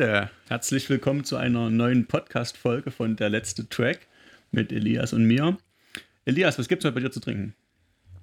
[0.00, 4.06] Leute, herzlich willkommen zu einer neuen Podcast-Folge von Der letzte Track
[4.50, 5.58] mit Elias und mir.
[6.24, 7.54] Elias, was gibt's heute bei dir zu trinken?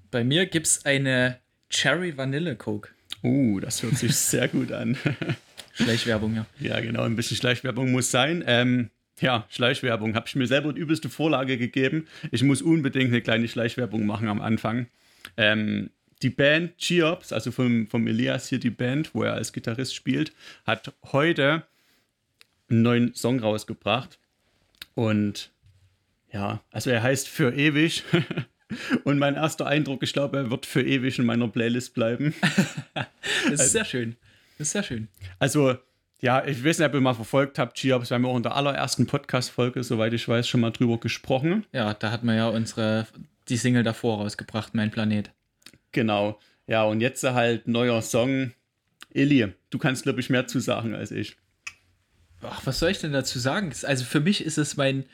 [0.10, 1.38] Bei mir gibt's eine
[1.70, 2.90] Cherry Vanille Coke.
[3.22, 4.98] Uh, das hört sich sehr gut an.
[5.76, 6.48] Schleichwerbung, ja.
[6.60, 8.44] Ja, genau, ein bisschen Schleichwerbung muss sein.
[8.48, 8.90] Ähm,
[9.20, 10.16] ja, Schleichwerbung.
[10.16, 12.08] Habe ich mir selber die übelste Vorlage gegeben.
[12.32, 14.88] Ich muss unbedingt eine kleine Schleichwerbung machen am Anfang.
[15.38, 15.92] Ähm,
[16.24, 20.34] die Band Cheops, also vom, vom Elias hier die Band, wo er als Gitarrist spielt,
[20.66, 21.68] hat heute
[22.70, 24.20] einen neuen Song rausgebracht.
[24.96, 25.52] Und
[26.32, 28.04] ja, also er heißt Für ewig.
[29.06, 32.34] Und mein erster Eindruck, ich glaube, er wird für ewig in meiner Playlist bleiben.
[33.50, 34.18] das ist sehr schön.
[34.58, 35.08] Das ist sehr schön.
[35.40, 35.78] Also,
[36.20, 38.10] ja, ich weiß nicht, ob ihr mal verfolgt habt, Cheops.
[38.10, 41.66] Wir haben ja auch in der allerersten Podcast-Folge, soweit ich weiß, schon mal drüber gesprochen.
[41.72, 43.08] Ja, da hat man ja unsere,
[43.48, 45.32] die Single davor rausgebracht, Mein Planet.
[45.94, 46.40] Genau.
[46.66, 48.52] Ja, und jetzt halt neuer Song.
[49.14, 51.38] Eli, du kannst, glaube ich, mehr zu sagen als ich.
[52.42, 53.74] Ach, was soll ich denn dazu sagen?
[53.84, 55.06] Also für mich ist es mein,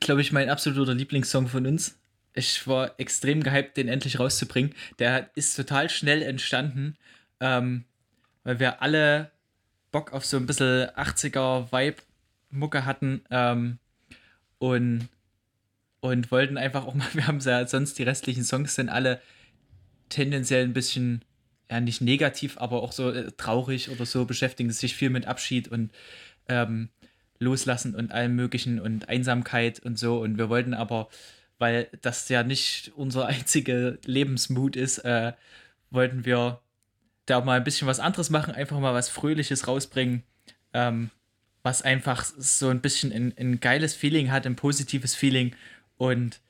[0.00, 1.98] glaube ich, mein absoluter Lieblingssong von uns.
[2.34, 4.74] Ich war extrem gehypt, den endlich rauszubringen.
[4.98, 6.96] Der ist total schnell entstanden,
[7.40, 7.84] ähm,
[8.44, 9.30] weil wir alle
[9.90, 13.78] Bock auf so ein bisschen 80er-Vibe-Mucke hatten ähm,
[14.58, 15.08] und,
[16.00, 19.20] und wollten einfach auch mal, wir haben ja sonst die restlichen Songs sind alle
[20.08, 21.22] tendenziell ein bisschen,
[21.70, 25.68] ja, nicht negativ, aber auch so äh, traurig oder so, beschäftigen sich viel mit Abschied
[25.68, 25.90] und
[26.48, 26.90] ähm,
[27.38, 30.20] Loslassen und allem Möglichen und Einsamkeit und so.
[30.20, 31.08] Und wir wollten aber,
[31.58, 35.32] weil das ja nicht unser einziger Lebensmut ist, äh,
[35.90, 36.60] wollten wir
[37.26, 40.22] da mal ein bisschen was anderes machen, einfach mal was Fröhliches rausbringen,
[40.72, 41.10] ähm,
[41.62, 45.54] was einfach so ein bisschen ein, ein geiles Feeling hat, ein positives Feeling.
[45.96, 46.40] Und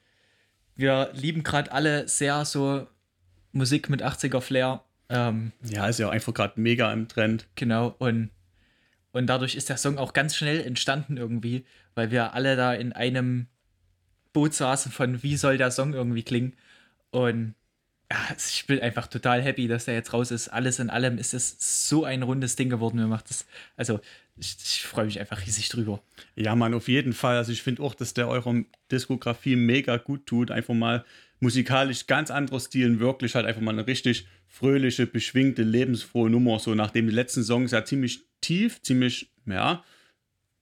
[0.74, 2.86] wir lieben gerade alle sehr so
[3.52, 4.82] Musik mit 80er Flair.
[5.12, 7.46] Ähm, ja, ist ja einfach gerade mega im Trend.
[7.54, 8.30] Genau, und
[9.12, 11.64] und dadurch ist der Song auch ganz schnell entstanden irgendwie,
[11.94, 13.46] weil wir alle da in einem
[14.32, 16.54] Boot saßen von, wie soll der Song irgendwie klingen.
[17.10, 17.54] Und
[18.10, 20.48] ja, ich bin einfach total happy, dass der jetzt raus ist.
[20.48, 22.96] Alles in allem ist es so ein rundes Ding geworden.
[22.96, 23.46] Mir macht das,
[23.76, 24.00] also
[24.38, 26.02] ich, ich freue mich einfach riesig drüber.
[26.34, 27.36] Ja, Mann, auf jeden Fall.
[27.36, 30.50] Also ich finde auch, dass der eurer Diskografie mega gut tut.
[30.50, 31.04] Einfach mal
[31.42, 36.60] musikalisch ganz anderer Stil, wirklich halt einfach mal eine richtig fröhliche, beschwingte, lebensfrohe Nummer.
[36.60, 39.82] So nachdem die letzten Songs ja ziemlich tief, ziemlich, ja,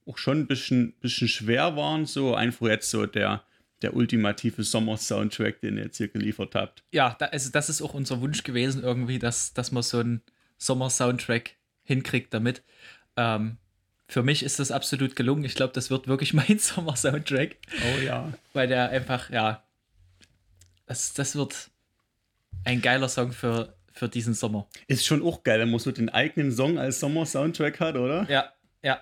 [0.07, 2.07] auch schon ein bisschen, bisschen schwer waren.
[2.07, 3.43] So einfach jetzt so der,
[3.83, 6.83] der ultimative Sommer-Soundtrack, den ihr jetzt hier geliefert habt.
[6.91, 10.21] Ja, da, also das ist auch unser Wunsch gewesen, irgendwie, dass, dass man so einen
[10.57, 11.51] Sommer-Soundtrack
[11.83, 12.63] hinkriegt damit.
[13.17, 13.57] Ähm,
[14.07, 15.43] für mich ist das absolut gelungen.
[15.43, 17.57] Ich glaube, das wird wirklich mein Sommer-Soundtrack.
[17.83, 18.33] Oh ja.
[18.53, 19.63] Weil der einfach, ja,
[20.91, 21.71] das, das wird
[22.65, 24.67] ein geiler Song für, für diesen Sommer.
[24.87, 28.29] Ist schon auch geil, wenn man so den eigenen Song als Sommer-Soundtrack hat, oder?
[28.29, 28.51] Ja,
[28.83, 28.99] ja,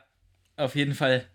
[0.56, 1.26] auf jeden Fall.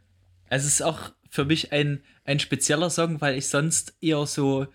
[0.48, 4.68] Es ist auch für mich ein, ein spezieller Song, weil ich sonst eher so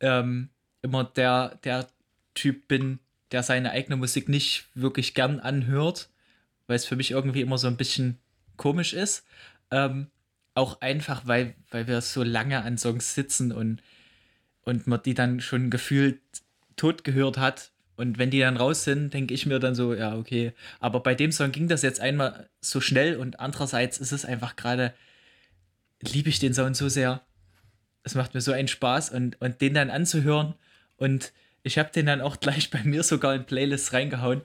[0.00, 0.50] ähm,
[0.82, 1.88] immer der, der
[2.34, 2.98] Typ bin,
[3.32, 6.10] der seine eigene Musik nicht wirklich gern anhört,
[6.66, 8.18] weil es für mich irgendwie immer so ein bisschen
[8.58, 9.24] komisch ist.
[9.70, 10.10] Ähm,
[10.52, 13.80] auch einfach, weil, weil wir so lange an Songs sitzen und
[14.66, 16.20] und man die dann schon gefühlt
[16.74, 17.70] tot gehört hat.
[17.96, 20.52] Und wenn die dann raus sind, denke ich mir dann so, ja, okay.
[20.80, 24.56] Aber bei dem Song ging das jetzt einmal so schnell und andererseits ist es einfach
[24.56, 24.92] gerade,
[26.02, 27.22] liebe ich den Sound so sehr.
[28.02, 30.54] Es macht mir so einen Spaß und, und den dann anzuhören.
[30.96, 34.42] Und ich habe den dann auch gleich bei mir sogar in Playlists reingehauen.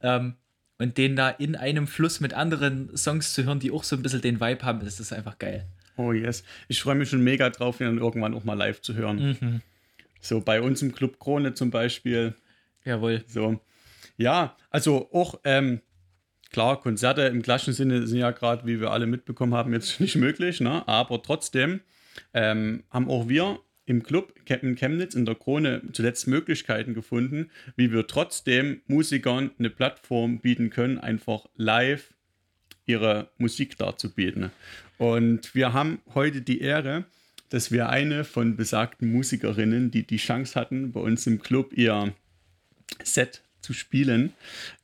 [0.00, 0.36] Ähm,
[0.78, 4.02] und den da in einem Fluss mit anderen Songs zu hören, die auch so ein
[4.02, 5.66] bisschen den Vibe haben, das ist einfach geil.
[5.96, 6.44] Oh yes.
[6.68, 9.36] Ich freue mich schon mega drauf, ihn dann irgendwann auch mal live zu hören.
[9.40, 9.60] Mhm.
[10.20, 12.34] So bei uns im Club Krone zum Beispiel.
[12.84, 13.24] Jawohl.
[13.26, 13.60] So.
[14.16, 15.80] Ja, also auch, ähm,
[16.50, 20.16] klar, Konzerte im klassischen Sinne sind ja gerade, wie wir alle mitbekommen haben, jetzt nicht
[20.16, 20.86] möglich, ne?
[20.86, 21.80] aber trotzdem
[22.32, 27.92] ähm, haben auch wir im Club in Chemnitz in der Krone zuletzt Möglichkeiten gefunden, wie
[27.92, 32.14] wir trotzdem Musikern eine Plattform bieten können, einfach live
[32.86, 34.50] ihre Musik darzubieten.
[34.98, 37.04] Und wir haben heute die Ehre,
[37.50, 42.12] dass wir eine von besagten Musikerinnen, die die Chance hatten, bei uns im Club ihr
[43.02, 44.32] Set zu spielen,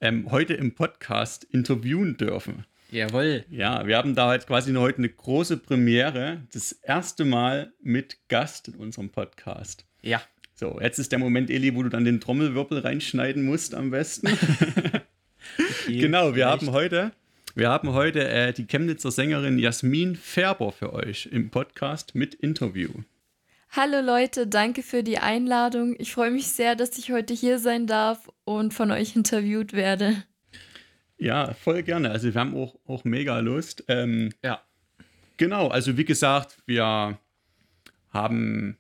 [0.01, 2.65] ähm, heute im Podcast interviewen dürfen.
[2.91, 3.45] Jawohl.
[3.51, 8.69] Ja, wir haben da halt quasi heute eine große Premiere, das erste Mal mit Gast
[8.69, 9.85] in unserem Podcast.
[10.03, 10.23] Ja.
[10.57, 14.27] So, jetzt ist der Moment, Eli, wo du dann den Trommelwirbel reinschneiden musst am besten.
[15.59, 16.63] okay, genau, wir vielleicht.
[16.63, 17.13] haben heute
[17.55, 22.91] wir haben heute äh, die Chemnitzer Sängerin Jasmin Färber für euch im Podcast mit Interview.
[23.71, 25.95] Hallo Leute, danke für die Einladung.
[25.99, 30.25] Ich freue mich sehr, dass ich heute hier sein darf und von euch interviewt werde.
[31.19, 32.11] Ja, voll gerne.
[32.11, 33.85] Also wir haben auch, auch mega Lust.
[33.89, 34.63] Ähm, Ja.
[35.37, 37.19] genau, also wie gesagt, wir
[38.11, 38.77] haben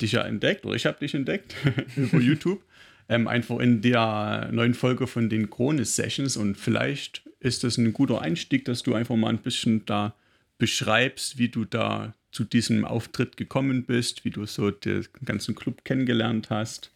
[0.00, 1.54] dich ja entdeckt, oder ich habe dich entdeckt
[1.96, 2.62] über YouTube.
[3.08, 7.92] Ähm, einfach in der neuen Folge von den Kronis Sessions und vielleicht ist das ein
[7.92, 10.14] guter Einstieg, dass du einfach mal ein bisschen da
[10.58, 15.84] beschreibst, wie du da zu diesem Auftritt gekommen bist, wie du so den ganzen Club
[15.84, 16.90] kennengelernt hast.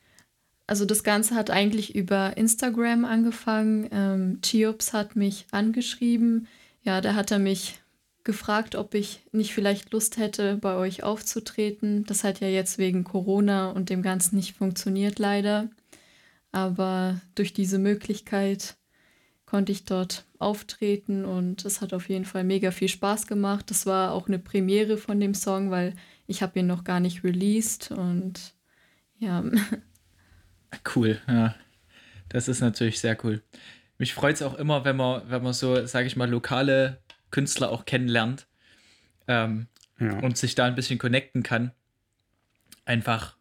[0.67, 3.88] Also das Ganze hat eigentlich über Instagram angefangen.
[3.91, 6.47] Ähm, Chiops hat mich angeschrieben.
[6.82, 7.81] Ja, da hat er mich
[8.25, 12.05] gefragt, ob ich nicht vielleicht Lust hätte, bei euch aufzutreten.
[12.06, 15.69] Das hat ja jetzt wegen Corona und dem Ganzen nicht funktioniert leider.
[16.52, 18.76] Aber durch diese Möglichkeit
[19.46, 23.70] konnte ich dort auftreten und es hat auf jeden Fall mega viel Spaß gemacht.
[23.70, 25.94] Das war auch eine Premiere von dem Song, weil
[26.26, 28.54] ich habe ihn noch gar nicht released und
[29.19, 29.44] ja,
[30.94, 31.54] Cool, ja.
[32.28, 33.43] Das ist natürlich sehr cool.
[33.98, 36.98] Mich freut es auch immer, wenn man, wenn man so, sage ich mal, lokale
[37.31, 38.46] Künstler auch kennenlernt
[39.28, 39.66] ähm,
[40.00, 40.19] Ja.
[40.20, 41.72] und sich da ein bisschen connecten kann.
[42.84, 43.37] Einfach,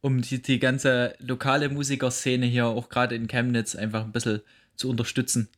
[0.00, 4.40] um die, die ganze lokale Musikerszene hier auch gerade in Chemnitz einfach ein bisschen
[4.76, 5.48] zu unterstützen.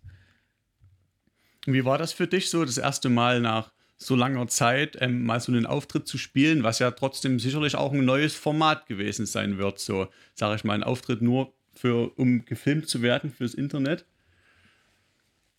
[1.67, 5.41] Wie war das für dich so, das erste Mal nach so langer Zeit ähm, mal
[5.41, 9.59] so einen Auftritt zu spielen, was ja trotzdem sicherlich auch ein neues Format gewesen sein
[9.59, 14.05] wird, so sage ich mal, ein Auftritt nur für, um gefilmt zu werden fürs Internet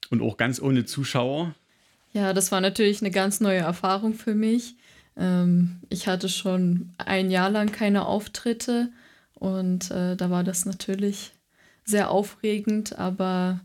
[0.09, 1.55] und auch ganz ohne Zuschauer.
[2.11, 4.75] Ja, das war natürlich eine ganz neue Erfahrung für mich.
[5.17, 8.91] Ähm, ich hatte schon ein Jahr lang keine Auftritte
[9.35, 11.33] und äh, da war das natürlich
[11.85, 13.59] sehr aufregend, aber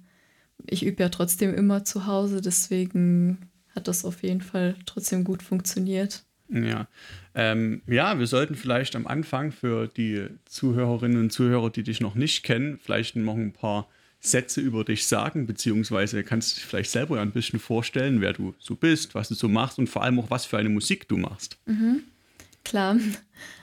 [0.66, 5.42] ich übe ja trotzdem immer zu Hause, deswegen hat das auf jeden Fall trotzdem gut
[5.42, 6.24] funktioniert.
[6.48, 6.88] Ja.
[7.34, 12.14] Ähm, ja, wir sollten vielleicht am Anfang für die Zuhörerinnen und Zuhörer, die dich noch
[12.14, 13.88] nicht kennen, vielleicht noch ein paar
[14.20, 18.54] Sätze über dich sagen, beziehungsweise kannst du dich vielleicht selber ein bisschen vorstellen, wer du
[18.58, 21.16] so bist, was du so machst und vor allem auch, was für eine Musik du
[21.16, 21.56] machst.
[22.64, 22.96] Klar,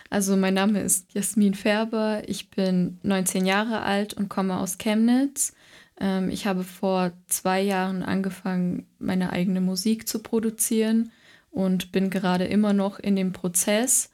[0.09, 5.53] also mein Name ist Jasmin Färber, ich bin 19 Jahre alt und komme aus Chemnitz.
[5.99, 11.11] Ähm, ich habe vor zwei Jahren angefangen, meine eigene Musik zu produzieren
[11.51, 14.09] und bin gerade immer noch in dem Prozess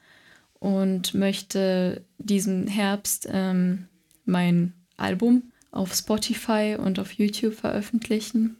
[0.58, 3.86] und möchte diesen Herbst ähm,
[4.24, 8.56] mein Album auf Spotify und auf YouTube veröffentlichen.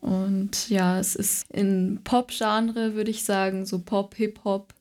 [0.00, 4.74] Und ja, es ist in Pop-Genre, würde ich sagen, so Pop, Hip-Hop.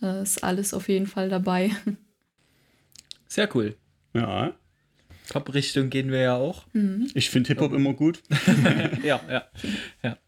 [0.00, 1.70] Da ist alles auf jeden Fall dabei.
[3.28, 3.76] Sehr cool.
[4.12, 4.54] Ja,
[5.28, 6.66] Pop-Richtung gehen wir ja auch.
[7.14, 8.22] ich finde Hip-Hop immer gut.
[9.02, 9.44] ja, ja.
[10.02, 10.18] ja.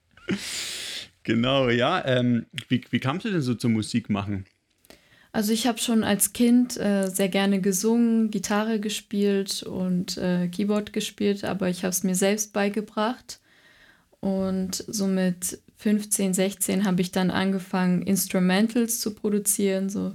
[1.23, 2.05] Genau, ja.
[2.07, 4.47] Ähm, wie, wie kamst du denn so zur Musik machen?
[5.37, 10.95] Also ich habe schon als Kind äh, sehr gerne gesungen, Gitarre gespielt und äh, Keyboard
[10.95, 13.39] gespielt, aber ich habe es mir selbst beigebracht.
[14.21, 20.15] Und so mit 15, 16 habe ich dann angefangen, Instrumentals zu produzieren, so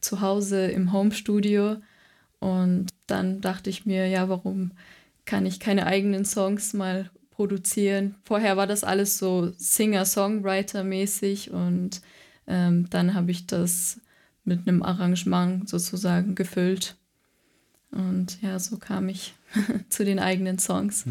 [0.00, 1.78] zu Hause im Homestudio.
[2.38, 4.70] Und dann dachte ich mir, ja, warum
[5.24, 8.14] kann ich keine eigenen Songs mal produzieren?
[8.22, 12.02] Vorher war das alles so Singer-Songwriter-mäßig und
[12.46, 13.98] ähm, dann habe ich das
[14.44, 16.96] mit einem Arrangement sozusagen gefüllt.
[17.90, 19.34] Und ja, so kam ich
[19.88, 21.04] zu den eigenen Songs.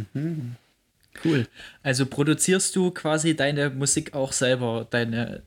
[1.23, 1.47] Cool.
[1.83, 5.43] Also produzierst du quasi deine Musik auch selber, deine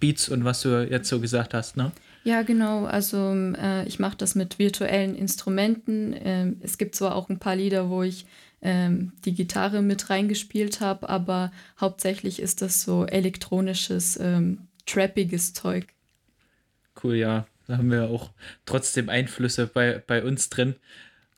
[0.00, 1.92] Beats und was du jetzt so gesagt hast, ne?
[2.24, 2.84] Ja, genau.
[2.84, 6.14] Also äh, ich mache das mit virtuellen Instrumenten.
[6.18, 8.26] Ähm, es gibt zwar auch ein paar Lieder, wo ich
[8.60, 15.86] ähm, die Gitarre mit reingespielt habe, aber hauptsächlich ist das so elektronisches, ähm, trappiges Zeug.
[17.02, 17.46] Cool, ja.
[17.66, 18.30] Da haben wir auch
[18.64, 20.76] trotzdem Einflüsse bei, bei uns drin.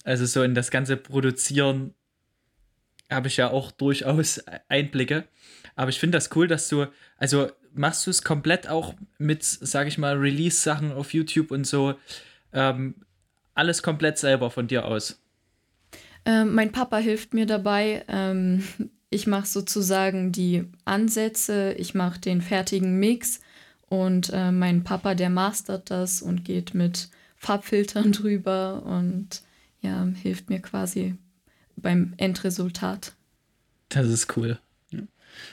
[0.04, 1.94] Also so in das ganze Produzieren
[3.10, 5.24] habe ich ja auch durchaus Einblicke.
[5.74, 6.86] Aber ich finde das cool, dass du,
[7.16, 11.94] also machst du es komplett auch mit, sage ich mal, Release-Sachen auf YouTube und so,
[12.52, 12.94] ähm,
[13.54, 15.20] alles komplett selber von dir aus.
[16.24, 18.04] Ähm, mein Papa hilft mir dabei.
[18.08, 18.62] Ähm,
[19.10, 23.40] ich mache sozusagen die Ansätze, ich mache den fertigen Mix
[23.90, 29.42] und äh, mein Papa, der mastert das und geht mit Farbfiltern drüber und
[29.82, 31.16] ja, hilft mir quasi
[31.76, 33.12] beim Endresultat.
[33.90, 34.58] Das ist cool.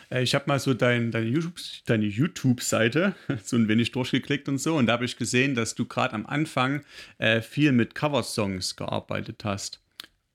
[0.09, 4.59] Äh, Ich habe mal so dein, deine YouTube- deine YouTube-Seite so ein wenig durchgeklickt und
[4.59, 4.75] so.
[4.75, 6.83] Und da habe ich gesehen, dass du gerade am Anfang
[7.17, 9.81] äh, viel mit Coversongs gearbeitet hast.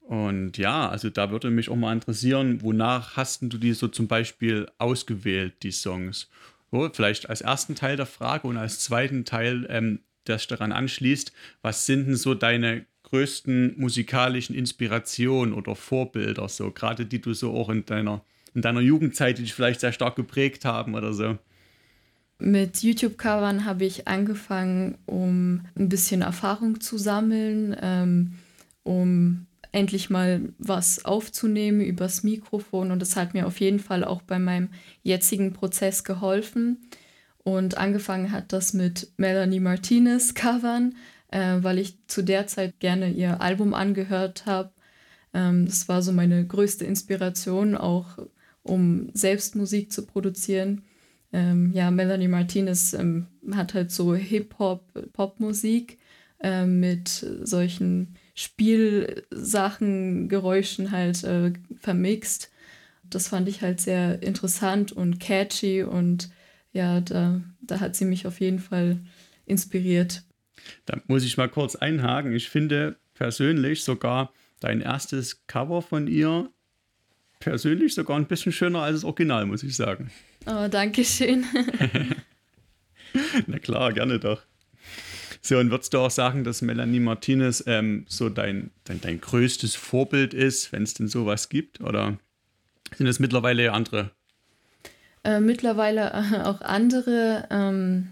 [0.00, 4.08] Und ja, also da würde mich auch mal interessieren, wonach hast du die so zum
[4.08, 6.28] Beispiel ausgewählt, die Songs?
[6.72, 11.32] So, vielleicht als ersten Teil der Frage und als zweiten Teil, ähm, sich daran anschließt,
[11.60, 17.52] was sind denn so deine größten musikalischen Inspirationen oder Vorbilder, so gerade die du so
[17.52, 18.24] auch in deiner,
[18.54, 21.38] in deiner Jugendzeit, die dich vielleicht sehr stark geprägt haben oder so?
[22.38, 28.32] Mit YouTube-Covern habe ich angefangen, um ein bisschen Erfahrung zu sammeln, ähm,
[28.82, 32.90] um endlich mal was aufzunehmen übers Mikrofon.
[32.90, 34.68] Und das hat mir auf jeden Fall auch bei meinem
[35.02, 36.78] jetzigen Prozess geholfen.
[37.44, 40.94] Und angefangen hat das mit Melanie Martinez Covern,
[41.28, 44.72] äh, weil ich zu der Zeit gerne ihr Album angehört habe.
[45.34, 48.18] Ähm, das war so meine größte Inspiration, auch
[48.62, 50.82] um selbst Musik zu produzieren
[51.32, 55.98] ähm, ja, Melanie Martinez ähm, hat halt so Hip-Hop, Popmusik
[56.40, 57.08] äh, mit
[57.42, 62.50] solchen Spielsachen, Geräuschen halt äh, vermixt.
[63.04, 66.30] Das fand ich halt sehr interessant und catchy und
[66.72, 68.98] ja, da, da hat sie mich auf jeden Fall
[69.44, 70.22] inspiriert.
[70.86, 72.32] Da muss ich mal kurz einhaken.
[72.32, 76.50] Ich finde persönlich sogar dein erstes Cover von ihr
[77.40, 80.10] persönlich sogar ein bisschen schöner als das Original, muss ich sagen.
[80.46, 81.44] Oh, danke schön.
[83.46, 84.42] Na klar, gerne doch.
[85.42, 89.74] So, und würdest du auch sagen, dass Melanie Martinez ähm, so dein, dein, dein größtes
[89.74, 91.80] Vorbild ist, wenn es denn sowas gibt?
[91.80, 92.16] Oder
[92.96, 94.12] sind es mittlerweile andere?
[95.24, 97.48] Äh, mittlerweile äh, auch andere.
[97.50, 98.08] Ähm,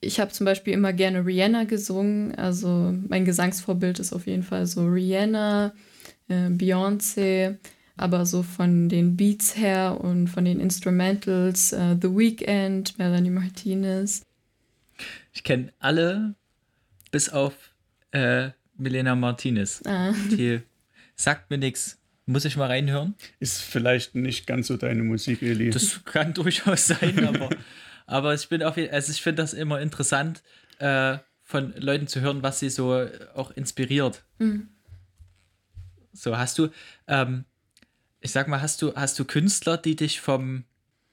[0.00, 2.34] ich habe zum Beispiel immer gerne Rihanna gesungen.
[2.36, 5.74] Also mein Gesangsvorbild ist auf jeden Fall so Rihanna,
[6.28, 7.58] äh, Beyoncé
[8.00, 14.22] aber so von den Beats her und von den Instrumentals, uh, The Weeknd, Melanie Martinez.
[15.34, 16.34] Ich kenne alle
[17.10, 17.54] bis auf
[18.12, 19.82] äh, Milena Martinez.
[19.86, 20.12] Ah.
[20.30, 20.60] Die
[21.14, 21.98] sagt mir nichts.
[22.26, 23.14] Muss ich mal reinhören?
[23.40, 25.70] Ist vielleicht nicht ganz so deine Musik, Eli.
[25.70, 27.50] Das kann durchaus sein, aber,
[28.06, 30.42] aber ich bin auf also ich finde das immer interessant,
[30.78, 34.22] äh, von Leuten zu hören, was sie so auch inspiriert.
[34.38, 34.68] Mhm.
[36.12, 36.68] So, hast du,
[37.08, 37.44] ähm,
[38.20, 40.64] ich sag mal, hast du, hast du Künstler, die dich vom,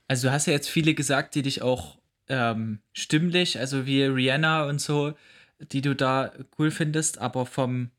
[0.08, 1.98] also du hast ja jetzt viele gesagt, die dich auch
[2.30, 5.16] ähm, stimmlich, also wie Rihanna und so,
[5.60, 7.92] die du da cool findest, aber vom,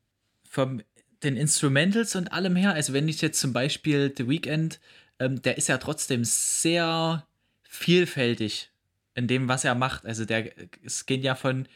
[0.49, 0.81] vom
[1.23, 4.79] den Instrumentals und allem her, also wenn ich jetzt zum Beispiel The Weeknd,
[5.19, 7.25] ähm, der ist ja trotzdem sehr
[7.63, 8.71] vielfältig
[9.15, 10.05] in dem, was er macht.
[10.05, 10.51] Also der,
[10.83, 11.67] es gehen ja von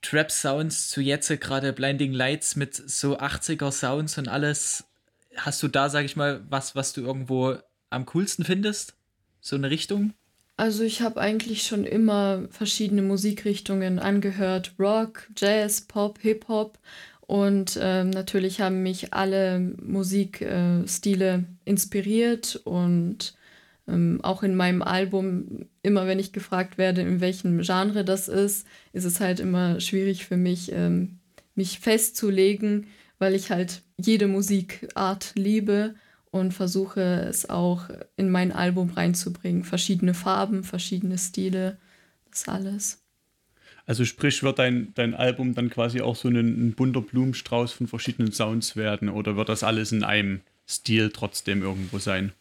[0.00, 4.84] Trap Sounds zu jetzt gerade Blinding Lights mit so 80er Sounds und alles
[5.36, 7.56] hast du da, sag ich mal, was, was du irgendwo
[7.90, 8.94] am coolsten findest?
[9.40, 10.14] So eine Richtung?
[10.56, 14.74] Also ich habe eigentlich schon immer verschiedene Musikrichtungen angehört.
[14.78, 16.78] Rock, Jazz, Pop, Hip-Hop.
[17.26, 23.34] Und ähm, natürlich haben mich alle Musikstile äh, inspiriert und
[23.88, 28.66] ähm, auch in meinem Album, immer wenn ich gefragt werde, in welchem Genre das ist,
[28.92, 31.18] ist es halt immer schwierig für mich, ähm,
[31.54, 32.86] mich festzulegen,
[33.18, 35.94] weil ich halt jede Musikart liebe
[36.34, 39.62] und versuche es auch in mein Album reinzubringen.
[39.62, 41.76] Verschiedene Farben, verschiedene Stile,
[42.28, 42.98] das alles.
[43.86, 47.86] Also sprich, wird dein, dein Album dann quasi auch so ein, ein bunter Blumenstrauß von
[47.86, 52.32] verschiedenen Sounds werden oder wird das alles in einem Stil trotzdem irgendwo sein?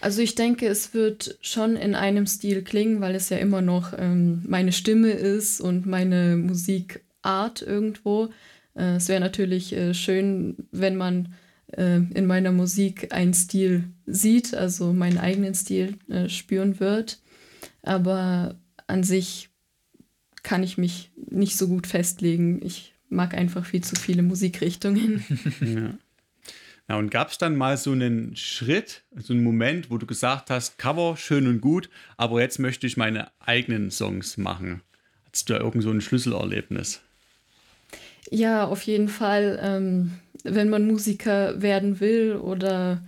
[0.00, 3.92] Also ich denke, es wird schon in einem Stil klingen, weil es ja immer noch
[3.96, 8.30] ähm, meine Stimme ist und meine Musikart irgendwo.
[8.74, 11.32] Äh, es wäre natürlich äh, schön, wenn man
[11.76, 17.20] äh, in meiner Musik einen Stil sieht, also meinen eigenen Stil spüren wird.
[17.82, 19.50] Aber an sich
[20.42, 22.64] kann ich mich nicht so gut festlegen.
[22.64, 25.24] Ich mag einfach viel zu viele Musikrichtungen.
[25.60, 25.94] ja.
[26.86, 30.50] Na, und gab es dann mal so einen Schritt, so einen Moment, wo du gesagt
[30.50, 31.88] hast, Cover schön und gut,
[32.18, 34.82] aber jetzt möchte ich meine eigenen Songs machen?
[35.24, 37.00] Hattest du da irgend so ein Schlüsselerlebnis?
[38.30, 39.58] Ja, auf jeden Fall.
[39.62, 40.12] Ähm,
[40.44, 43.02] wenn man Musiker werden will oder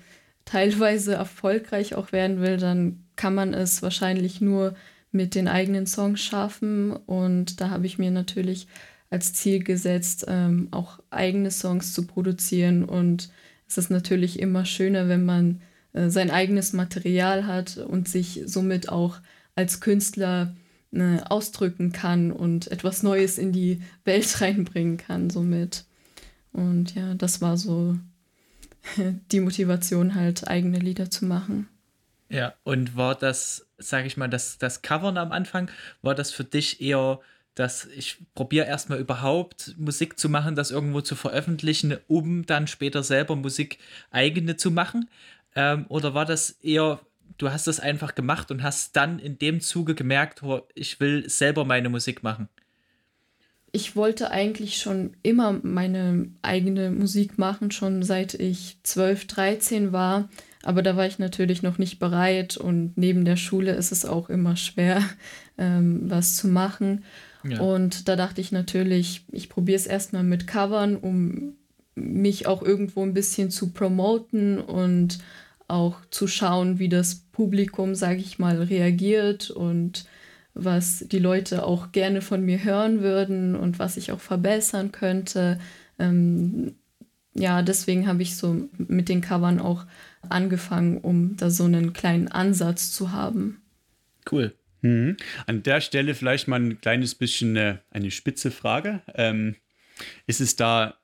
[0.44, 4.74] teilweise erfolgreich auch werden will, dann kann man es wahrscheinlich nur
[5.12, 6.92] mit den eigenen Songs schaffen.
[6.92, 8.66] Und da habe ich mir natürlich
[9.10, 12.84] als Ziel gesetzt, ähm, auch eigene Songs zu produzieren.
[12.84, 13.30] Und
[13.68, 15.60] es ist natürlich immer schöner, wenn man
[15.92, 19.18] äh, sein eigenes Material hat und sich somit auch
[19.54, 20.54] als Künstler
[20.92, 25.84] äh, ausdrücken kann und etwas Neues in die Welt reinbringen kann somit.
[26.56, 27.96] Und ja, das war so
[29.32, 31.68] die Motivation, halt eigene Lieder zu machen.
[32.28, 35.70] Ja, und war das, sage ich mal, das, das Covern am Anfang,
[36.02, 37.20] war das für dich eher,
[37.54, 43.02] dass ich probiere erstmal überhaupt Musik zu machen, das irgendwo zu veröffentlichen, um dann später
[43.02, 43.78] selber Musik
[44.10, 45.08] eigene zu machen?
[45.54, 47.00] Ähm, oder war das eher
[47.38, 51.28] du hast das einfach gemacht und hast dann in dem Zuge gemerkt, oh, ich will
[51.28, 52.48] selber meine Musik machen?
[53.72, 60.28] Ich wollte eigentlich schon immer meine eigene Musik machen, schon seit ich 12, 13 war.
[60.62, 64.28] Aber da war ich natürlich noch nicht bereit und neben der Schule ist es auch
[64.30, 65.02] immer schwer,
[65.58, 67.04] ähm, was zu machen.
[67.44, 67.60] Ja.
[67.60, 71.54] Und da dachte ich natürlich, ich probiere es erstmal mit Covern, um
[71.94, 75.18] mich auch irgendwo ein bisschen zu promoten und
[75.68, 80.06] auch zu schauen, wie das Publikum, sage ich mal, reagiert und
[80.56, 85.60] was die Leute auch gerne von mir hören würden und was ich auch verbessern könnte.
[85.98, 86.74] Ähm,
[87.34, 89.84] ja, deswegen habe ich so mit den Covern auch
[90.28, 93.60] angefangen, um da so einen kleinen Ansatz zu haben.
[94.30, 94.54] Cool.
[94.80, 95.16] Mhm.
[95.46, 99.02] An der Stelle vielleicht mal ein kleines bisschen eine, eine spitze Frage.
[99.14, 99.56] Ähm,
[100.26, 100.98] ist es da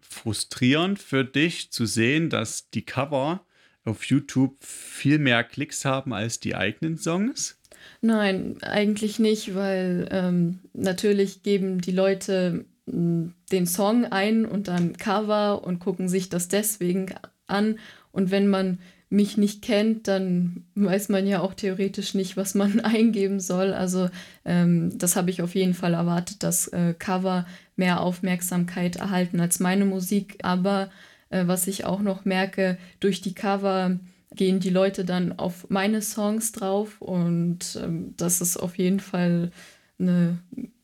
[0.00, 3.44] frustrierend für dich zu sehen, dass die Cover
[3.84, 7.60] auf YouTube viel mehr Klicks haben als die eigenen Songs?
[8.00, 14.96] Nein, eigentlich nicht, weil ähm, natürlich geben die Leute mh, den Song ein und dann
[14.96, 17.06] Cover und gucken sich das deswegen
[17.46, 17.78] an.
[18.12, 18.78] Und wenn man
[19.08, 23.72] mich nicht kennt, dann weiß man ja auch theoretisch nicht, was man eingeben soll.
[23.72, 24.08] Also
[24.44, 29.60] ähm, das habe ich auf jeden Fall erwartet, dass äh, Cover mehr Aufmerksamkeit erhalten als
[29.60, 30.38] meine Musik.
[30.42, 30.90] Aber
[31.30, 33.98] äh, was ich auch noch merke, durch die Cover
[34.36, 39.50] gehen die Leute dann auf meine Songs drauf und ähm, das ist auf jeden Fall
[39.98, 40.38] eine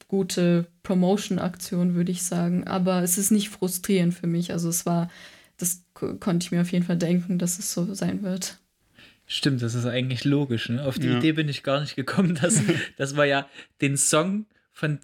[0.08, 2.66] gute Promotion-Aktion, würde ich sagen.
[2.66, 4.52] Aber es ist nicht frustrierend für mich.
[4.52, 5.08] Also es war
[5.62, 8.58] das konnte ich mir auf jeden Fall denken, dass es so sein wird.
[9.26, 10.68] Stimmt, das ist eigentlich logisch.
[10.68, 10.84] Ne?
[10.84, 11.18] Auf die ja.
[11.18, 12.60] Idee bin ich gar nicht gekommen, dass,
[12.96, 13.48] dass man ja
[13.80, 14.98] den Song von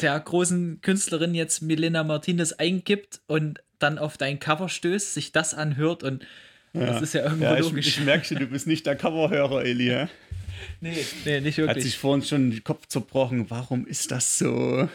[0.00, 5.54] der großen Künstlerin jetzt Milena Martinez eingibt und dann auf dein Cover stößt, sich das
[5.54, 6.24] anhört und
[6.72, 6.86] ja.
[6.86, 7.86] das ist ja irgendwo ja, ich, logisch.
[7.86, 9.90] Ich merke schon, du bist nicht der Coverhörer, Eli.
[9.90, 10.08] Ja?
[10.80, 11.76] nee, nee, nicht wirklich.
[11.76, 13.50] Hat sich vorhin schon den Kopf zerbrochen.
[13.50, 14.88] Warum ist das so?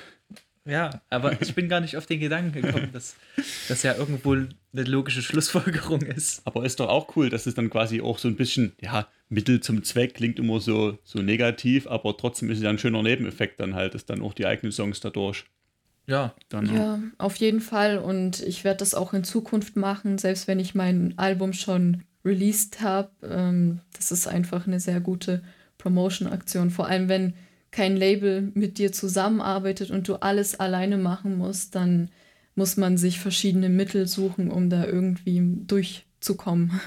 [0.66, 3.18] Ja, aber ich bin gar nicht auf den Gedanken gekommen, dass
[3.68, 6.42] das ja irgendwo eine logische Schlussfolgerung ist.
[6.46, 9.60] Aber ist doch auch cool, dass es dann quasi auch so ein bisschen, ja, Mittel
[9.60, 13.60] zum Zweck klingt immer so, so negativ, aber trotzdem ist es ja ein schöner Nebeneffekt
[13.60, 15.44] dann halt, dass dann auch die eigenen Songs dadurch.
[16.06, 17.98] Ja, dann ja, auf jeden Fall.
[17.98, 22.82] Und ich werde das auch in Zukunft machen, selbst wenn ich mein Album schon released
[22.82, 23.10] habe.
[23.24, 25.42] Ähm, das ist einfach eine sehr gute
[25.78, 26.72] Promotion-Aktion.
[26.72, 27.34] Vor allem, wenn
[27.72, 32.10] kein Label mit dir zusammenarbeitet und du alles alleine machen musst, dann
[32.56, 36.80] muss man sich verschiedene Mittel suchen, um da irgendwie durchzukommen.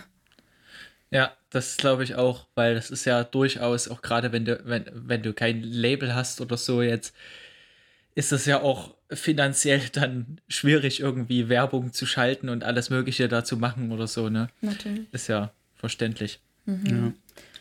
[1.11, 4.85] Ja, das glaube ich auch, weil das ist ja durchaus, auch gerade wenn du, wenn,
[4.93, 7.15] wenn du kein Label hast oder so jetzt,
[8.15, 13.45] ist es ja auch finanziell dann schwierig, irgendwie Werbung zu schalten und alles Mögliche da
[13.45, 14.49] zu machen oder so, ne?
[14.61, 15.07] Natürlich.
[15.13, 16.41] Ist ja verständlich.
[16.65, 16.87] Mhm.
[16.87, 17.13] Ja.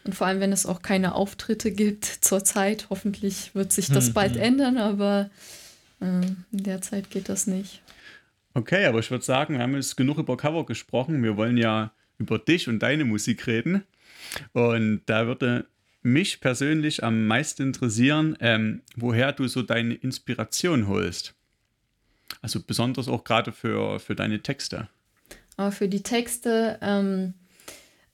[0.06, 2.88] Und vor allem, wenn es auch keine Auftritte gibt zurzeit.
[2.90, 4.14] Hoffentlich wird sich das mhm.
[4.14, 5.30] bald ändern, aber
[6.00, 7.82] äh, in der Zeit geht das nicht.
[8.54, 11.22] Okay, aber ich würde sagen, wir haben jetzt genug über Cover gesprochen.
[11.24, 13.84] Wir wollen ja über dich und deine Musik reden.
[14.54, 15.66] Und da würde
[16.02, 21.35] mich persönlich am meisten interessieren, ähm, woher du so deine Inspiration holst.
[22.42, 24.88] Also besonders auch gerade für, für deine Texte.
[25.58, 27.34] Aber für die Texte, ähm,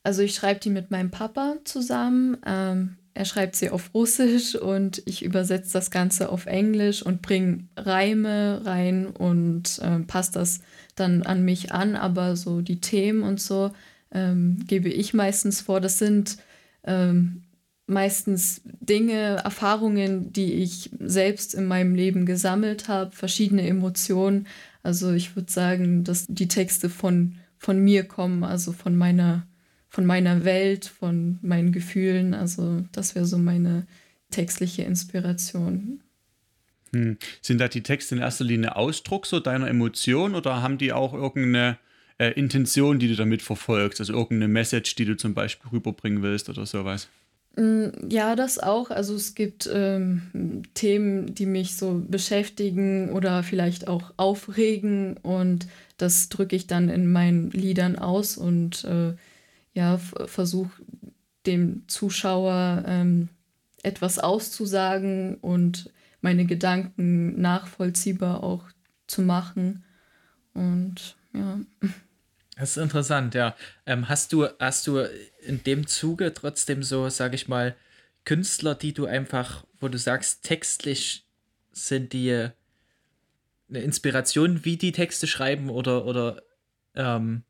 [0.03, 2.37] also ich schreibe die mit meinem Papa zusammen.
[2.45, 7.65] Ähm, er schreibt sie auf Russisch und ich übersetze das Ganze auf Englisch und bringe
[7.75, 10.61] Reime rein und äh, passe das
[10.95, 11.95] dann an mich an.
[11.95, 13.71] Aber so die Themen und so
[14.11, 15.81] ähm, gebe ich meistens vor.
[15.81, 16.37] Das sind
[16.83, 17.43] ähm,
[17.91, 24.47] meistens Dinge, Erfahrungen, die ich selbst in meinem Leben gesammelt habe, verschiedene Emotionen.
[24.83, 29.45] Also ich würde sagen, dass die Texte von, von mir kommen, also von meiner
[29.91, 32.33] von meiner Welt, von meinen Gefühlen.
[32.33, 33.85] Also das wäre so meine
[34.31, 36.01] textliche Inspiration.
[36.93, 37.17] Hm.
[37.41, 41.13] Sind da die Texte in erster Linie Ausdruck so deiner Emotion oder haben die auch
[41.13, 41.77] irgendeine
[42.19, 43.99] äh, Intention, die du damit verfolgst?
[43.99, 47.09] Also irgendeine Message, die du zum Beispiel rüberbringen willst oder sowas?
[47.55, 48.91] Hm, ja, das auch.
[48.91, 56.29] Also es gibt ähm, Themen, die mich so beschäftigen oder vielleicht auch aufregen und das
[56.29, 59.13] drücke ich dann in meinen Liedern aus und äh,
[59.73, 60.81] ja, versuche
[61.45, 63.29] dem Zuschauer ähm,
[63.83, 68.63] etwas auszusagen und meine Gedanken nachvollziehbar auch
[69.07, 69.83] zu machen.
[70.53, 71.59] Und ja.
[72.57, 73.55] Das ist interessant, ja.
[73.85, 74.99] Ähm, hast du, hast du
[75.41, 77.75] in dem Zuge trotzdem so, sag ich mal,
[78.25, 81.25] Künstler, die du einfach, wo du sagst, textlich
[81.71, 82.49] sind die
[83.69, 86.43] eine Inspiration, wie die Texte schreiben oder, oder
[86.93, 87.43] ähm,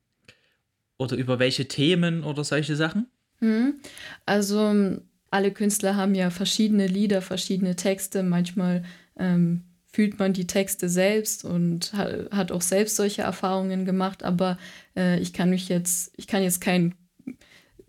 [1.02, 3.08] oder über welche Themen oder solche Sachen?
[3.40, 3.80] Hm.
[4.24, 8.22] Also alle Künstler haben ja verschiedene Lieder, verschiedene Texte.
[8.22, 8.84] Manchmal
[9.18, 14.58] ähm, fühlt man die Texte selbst und hat auch selbst solche Erfahrungen gemacht, aber
[14.96, 16.94] äh, ich kann mich jetzt, ich kann jetzt keinen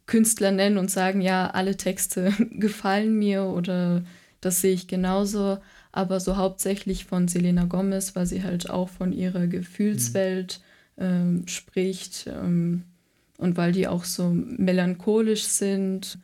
[0.05, 4.03] Künstler nennen und sagen, ja, alle Texte gefallen mir oder
[4.41, 5.59] das sehe ich genauso,
[5.93, 10.59] aber so hauptsächlich von Selena Gomez, weil sie halt auch von ihrer Gefühlswelt
[10.97, 12.83] ähm, spricht ähm,
[13.37, 16.17] und weil die auch so melancholisch sind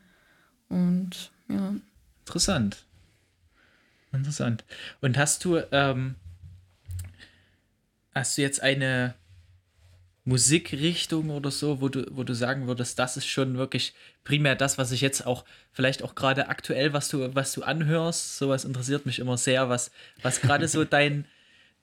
[0.68, 1.76] und ja.
[2.26, 2.86] Interessant.
[4.12, 4.64] Interessant.
[5.02, 6.16] Und hast du, ähm,
[8.14, 9.16] hast du jetzt eine
[10.26, 13.94] Musikrichtung oder so, wo du, wo du sagen würdest, das ist schon wirklich
[14.24, 18.38] primär das, was ich jetzt auch, vielleicht auch gerade aktuell, was du, was du anhörst,
[18.38, 19.92] sowas interessiert mich immer sehr, was,
[20.22, 21.26] was gerade so dein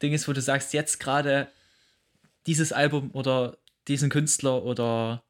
[0.02, 1.48] Ding ist, wo du sagst, jetzt gerade
[2.46, 3.58] dieses Album oder
[3.88, 5.22] diesen Künstler oder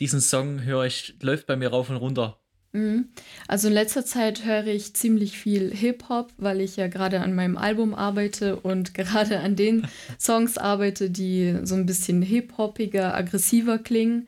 [0.00, 2.38] diesen Song höre ich, läuft bei mir rauf und runter.
[2.74, 3.06] Mhm.
[3.46, 7.56] Also in letzter Zeit höre ich ziemlich viel Hip-Hop, weil ich ja gerade an meinem
[7.56, 9.86] Album arbeite und gerade an den
[10.18, 14.26] Songs arbeite, die so ein bisschen hip-hoppiger, aggressiver klingen.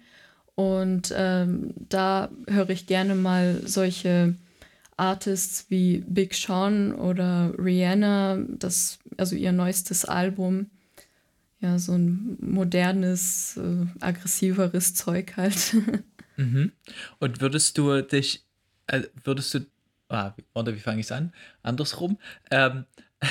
[0.55, 4.37] Und ähm, da höre ich gerne mal solche
[4.97, 10.71] Artists wie Big Sean oder Rihanna, das, also ihr neuestes Album.
[11.61, 15.77] Ja, so ein modernes, äh, aggressiveres Zeug halt.
[16.37, 16.73] Mhm.
[17.19, 18.45] Und würdest du dich,
[18.87, 19.61] äh, würdest du,
[20.09, 21.33] ah, oder wie fange ich es an?
[21.63, 22.19] Andersrum.
[22.51, 22.85] Ähm,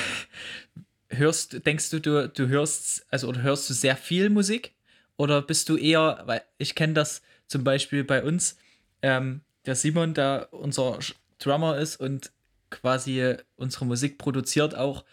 [1.08, 4.74] hörst, denkst du, du, du hörst, also oder hörst du sehr viel Musik?
[5.16, 8.58] Oder bist du eher, weil ich kenne das zum Beispiel bei uns,
[9.02, 10.98] ähm, der Simon, der unser
[11.38, 12.32] Drummer ist und
[12.70, 15.04] quasi unsere Musik produziert auch,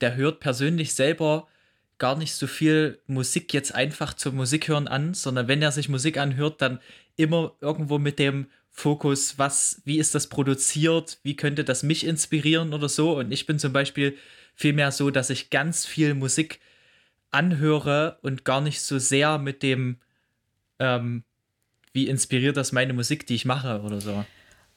[0.00, 1.46] der hört persönlich selber
[1.98, 5.88] gar nicht so viel Musik jetzt einfach zum Musik hören an, sondern wenn er sich
[5.88, 6.80] Musik anhört, dann
[7.20, 12.72] immer irgendwo mit dem Fokus, was, wie ist das produziert, wie könnte das mich inspirieren
[12.72, 13.18] oder so.
[13.18, 14.16] Und ich bin zum Beispiel
[14.54, 16.60] vielmehr so, dass ich ganz viel Musik
[17.30, 19.98] anhöre und gar nicht so sehr mit dem,
[20.78, 21.24] ähm,
[21.92, 24.24] wie inspiriert das meine Musik, die ich mache oder so.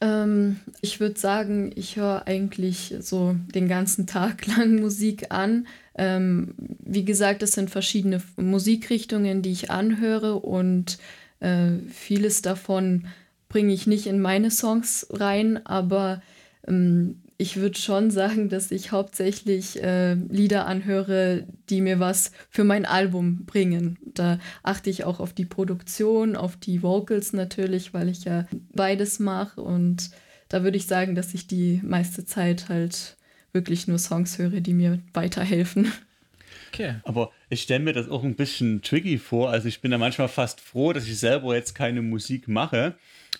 [0.00, 5.66] Ähm, ich würde sagen, ich höre eigentlich so den ganzen Tag lang Musik an.
[5.96, 10.98] Ähm, wie gesagt, es sind verschiedene Musikrichtungen, die ich anhöre und
[11.40, 13.06] äh, vieles davon
[13.48, 16.22] bringe ich nicht in meine Songs rein, aber
[16.66, 22.64] ähm, ich würde schon sagen, dass ich hauptsächlich äh, Lieder anhöre, die mir was für
[22.64, 23.98] mein Album bringen.
[24.04, 29.18] Da achte ich auch auf die Produktion, auf die Vocals natürlich, weil ich ja beides
[29.18, 29.60] mache.
[29.60, 30.10] Und
[30.48, 33.16] da würde ich sagen, dass ich die meiste Zeit halt
[33.52, 35.92] wirklich nur Songs höre, die mir weiterhelfen.
[36.74, 36.96] Okay.
[37.04, 39.50] Aber ich stelle mir das auch ein bisschen tricky vor.
[39.50, 42.94] Also ich bin da manchmal fast froh, dass ich selber jetzt keine Musik mache,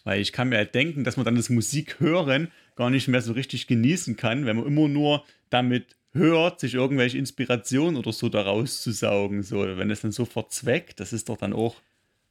[0.04, 3.22] weil ich kann mir halt denken, dass man dann das Musik hören gar nicht mehr
[3.22, 8.28] so richtig genießen kann, wenn man immer nur damit hört, sich irgendwelche Inspirationen oder so
[8.28, 9.42] daraus zu saugen.
[9.42, 11.76] So, wenn es dann so verzweckt, das ist doch dann auch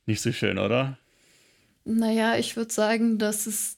[0.05, 0.97] nicht so schön, oder?
[1.85, 3.77] Naja, ich würde sagen, dass es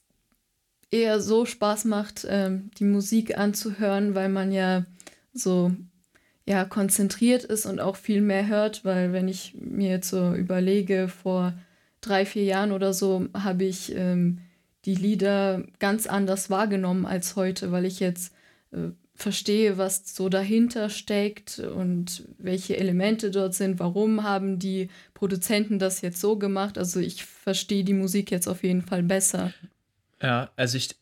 [0.92, 4.84] eher so Spaß macht, ähm, die Musik anzuhören, weil man ja
[5.32, 5.72] so
[6.48, 11.08] ja, konzentriert ist und auch viel mehr hört, weil wenn ich mir jetzt so überlege,
[11.08, 11.54] vor
[12.00, 14.38] drei, vier Jahren oder so habe ich ähm,
[14.84, 18.32] die Lieder ganz anders wahrgenommen als heute, weil ich jetzt
[18.70, 25.78] äh, verstehe, was so dahinter steckt und welche Elemente dort sind, warum haben die Produzenten
[25.78, 26.78] das jetzt so gemacht.
[26.78, 29.52] Also ich verstehe die Musik jetzt auf jeden Fall besser.
[30.22, 30.94] Ja, also ich,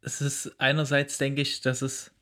[0.00, 2.12] es ist einerseits denke ich, dass es,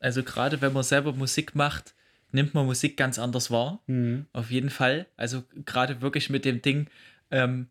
[0.00, 1.94] also gerade wenn man selber Musik macht,
[2.34, 3.80] nimmt man Musik ganz anders wahr.
[3.86, 4.26] Mhm.
[4.32, 5.06] Auf jeden Fall.
[5.16, 6.88] Also gerade wirklich mit dem Ding,
[7.30, 7.68] ähm,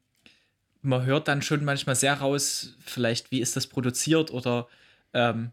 [0.81, 4.67] man hört dann schon manchmal sehr raus, vielleicht wie ist das produziert oder
[5.13, 5.51] ähm,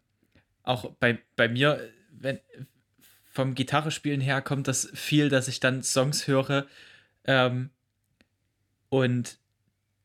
[0.62, 1.81] auch bei, bei mir,
[2.12, 2.38] wenn
[3.33, 6.66] vom Gitarrespielen her kommt das viel, dass ich dann Songs höre
[7.25, 7.70] ähm,
[8.88, 9.38] und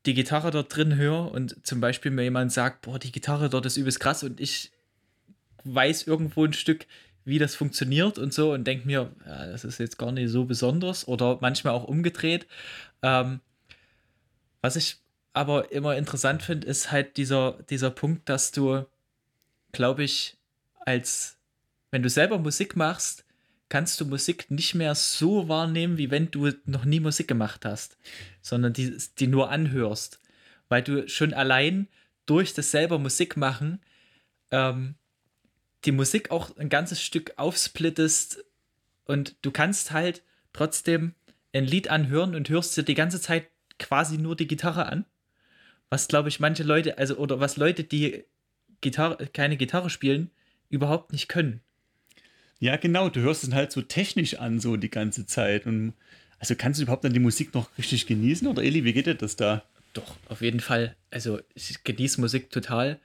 [0.05, 3.65] die Gitarre dort drin höre und zum Beispiel mir jemand sagt, boah, die Gitarre dort
[3.65, 4.71] ist übelst krass und ich
[5.63, 6.85] weiß irgendwo ein Stück,
[7.25, 10.45] wie das funktioniert und so und denke mir, ja, das ist jetzt gar nicht so
[10.45, 12.47] besonders oder manchmal auch umgedreht.
[13.01, 13.41] Ähm,
[14.61, 14.97] was ich
[15.33, 18.85] aber immer interessant finde, ist halt dieser, dieser Punkt, dass du,
[19.71, 20.37] glaube ich,
[20.85, 21.37] als
[21.91, 23.25] wenn du selber Musik machst,
[23.69, 27.97] kannst du Musik nicht mehr so wahrnehmen, wie wenn du noch nie Musik gemacht hast,
[28.41, 30.19] sondern die, die nur anhörst.
[30.69, 31.87] Weil du schon allein
[32.25, 33.81] durch das selber Musik machen
[34.51, 34.95] ähm,
[35.85, 38.43] die Musik auch ein ganzes Stück aufsplittest
[39.05, 41.13] und du kannst halt trotzdem
[41.53, 45.05] ein Lied anhören und hörst dir die ganze Zeit quasi nur die Gitarre an
[45.89, 48.23] was glaube ich manche Leute, also oder was Leute, die
[48.81, 50.31] Gitarre, keine Gitarre spielen,
[50.69, 51.61] überhaupt nicht können.
[52.59, 55.65] Ja, genau, du hörst es halt so technisch an, so die ganze Zeit.
[55.65, 55.93] Und
[56.39, 58.47] also kannst du überhaupt dann die Musik noch richtig genießen?
[58.47, 59.63] Oder Eli, wie geht dir das da?
[59.93, 60.95] Doch, auf jeden Fall.
[61.11, 62.99] Also ich genieße Musik total.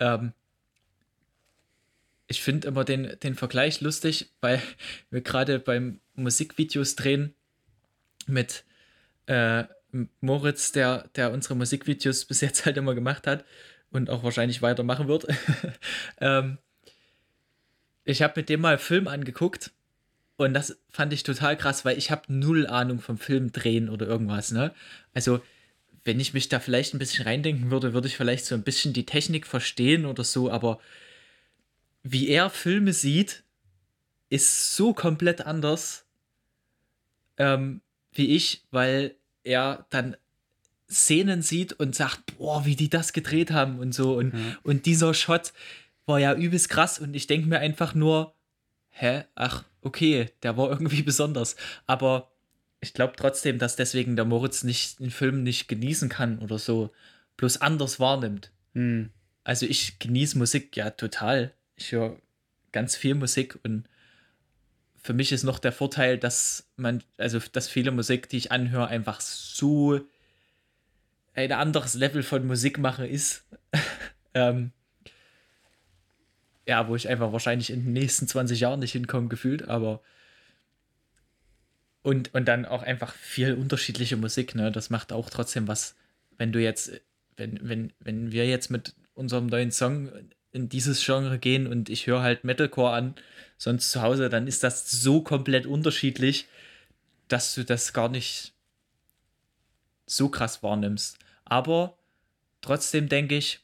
[0.00, 0.32] Ähm,
[2.28, 4.60] ich finde immer den, den Vergleich lustig, weil
[5.10, 7.34] wir gerade beim Musikvideos drehen
[8.26, 8.64] mit
[9.26, 9.64] äh,
[10.20, 13.44] Moritz, der, der unsere Musikvideos bis jetzt halt immer gemacht hat
[13.90, 15.26] und auch wahrscheinlich weitermachen wird.
[16.20, 16.58] ähm,
[18.04, 19.72] ich habe mit dem mal Film angeguckt
[20.36, 24.06] und das fand ich total krass, weil ich habe null Ahnung vom Film drehen oder
[24.06, 24.52] irgendwas.
[24.52, 24.74] Ne?
[25.14, 25.40] Also
[26.04, 28.92] wenn ich mich da vielleicht ein bisschen reindenken würde, würde ich vielleicht so ein bisschen
[28.92, 30.78] die Technik verstehen oder so, aber
[32.12, 33.42] wie er Filme sieht,
[34.28, 36.06] ist so komplett anders
[37.36, 37.80] ähm,
[38.12, 40.16] wie ich, weil er dann
[40.88, 44.16] Szenen sieht und sagt, boah, wie die das gedreht haben und so.
[44.16, 44.56] Und, mhm.
[44.62, 45.52] und dieser Shot
[46.06, 48.34] war ja übelst krass und ich denke mir einfach nur,
[48.90, 51.56] hä, ach, okay, der war irgendwie besonders.
[51.86, 52.30] Aber
[52.80, 56.92] ich glaube trotzdem, dass deswegen der Moritz nicht den Film nicht genießen kann oder so,
[57.36, 58.52] bloß anders wahrnimmt.
[58.74, 59.10] Mhm.
[59.42, 61.52] Also ich genieße Musik ja total.
[61.76, 62.20] Ich höre
[62.72, 63.88] ganz viel Musik und
[64.96, 68.88] für mich ist noch der Vorteil, dass man, also dass viele Musik, die ich anhöre,
[68.88, 70.00] einfach so
[71.34, 73.44] ein anderes Level von Musik mache ist.
[74.34, 74.72] ähm,
[76.66, 80.02] ja, wo ich einfach wahrscheinlich in den nächsten 20 Jahren nicht hinkomme, gefühlt, aber
[82.02, 84.70] und, und dann auch einfach viel unterschiedliche Musik, ne?
[84.70, 85.96] Das macht auch trotzdem was,
[86.38, 86.92] wenn du jetzt,
[87.36, 90.10] wenn, wenn, wenn wir jetzt mit unserem neuen Song
[90.56, 93.14] in dieses Genre gehen und ich höre halt Metalcore an,
[93.58, 96.48] sonst zu Hause, dann ist das so komplett unterschiedlich,
[97.28, 98.52] dass du das gar nicht
[100.06, 101.18] so krass wahrnimmst.
[101.44, 101.96] Aber
[102.60, 103.60] trotzdem denke ich,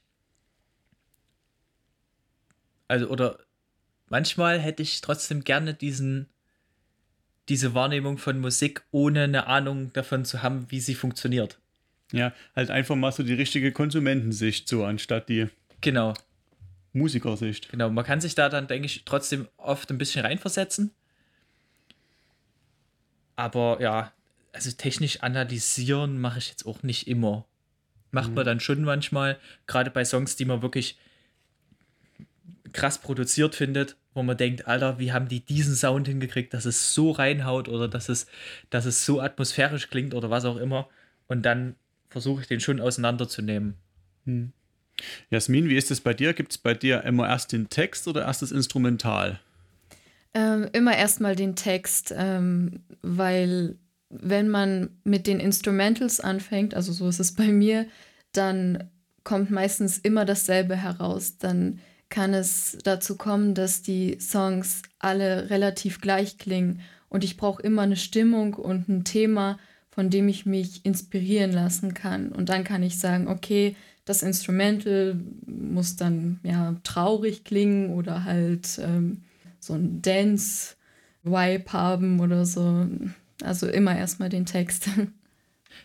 [2.89, 3.39] also oder
[4.09, 6.29] manchmal hätte ich trotzdem gerne diesen
[7.49, 11.59] diese Wahrnehmung von Musik, ohne eine Ahnung davon zu haben, wie sie funktioniert.
[12.13, 15.49] Ja, halt einfach mal so die richtige Konsumentensicht so, anstatt die.
[15.81, 16.15] Genau.
[16.93, 17.71] Musikersicht.
[17.71, 20.91] Genau, man kann sich da dann, denke ich, trotzdem oft ein bisschen reinversetzen.
[23.37, 24.13] Aber ja,
[24.53, 27.47] also technisch analysieren mache ich jetzt auch nicht immer.
[28.11, 28.35] Macht mhm.
[28.35, 30.99] man dann schon manchmal, gerade bei Songs, die man wirklich
[32.73, 36.95] krass produziert findet, wo man denkt, Alter, wie haben die diesen Sound hingekriegt, dass es
[36.95, 38.27] so reinhaut oder dass es,
[38.71, 40.89] dass es so atmosphärisch klingt oder was auch immer.
[41.29, 41.77] Und dann
[42.11, 43.77] versuche ich den schon auseinanderzunehmen.
[44.25, 44.53] Mhm.
[45.31, 46.33] Jasmin, wie ist es bei dir?
[46.33, 49.41] Gibt es bei dir immer erst den Text oder erst das Instrumental?
[50.35, 53.77] Ähm, immer erstmal den Text, ähm, weil
[54.09, 57.87] wenn man mit den Instrumentals anfängt, also so ist es bei mir,
[58.33, 58.91] dann
[59.25, 61.39] kommt meistens immer dasselbe heraus.
[61.39, 67.63] Dann kann es dazu kommen, dass die Songs alle relativ gleich klingen und ich brauche
[67.63, 69.59] immer eine Stimmung und ein Thema,
[69.91, 72.33] von dem ich mich inspirieren lassen kann.
[72.33, 78.79] Und dann kann ich sagen, okay, das Instrumental muss dann ja traurig klingen oder halt
[78.79, 79.23] ähm,
[79.61, 82.87] so ein Dance-Vibe haben oder so.
[83.43, 84.89] Also immer erstmal den Text.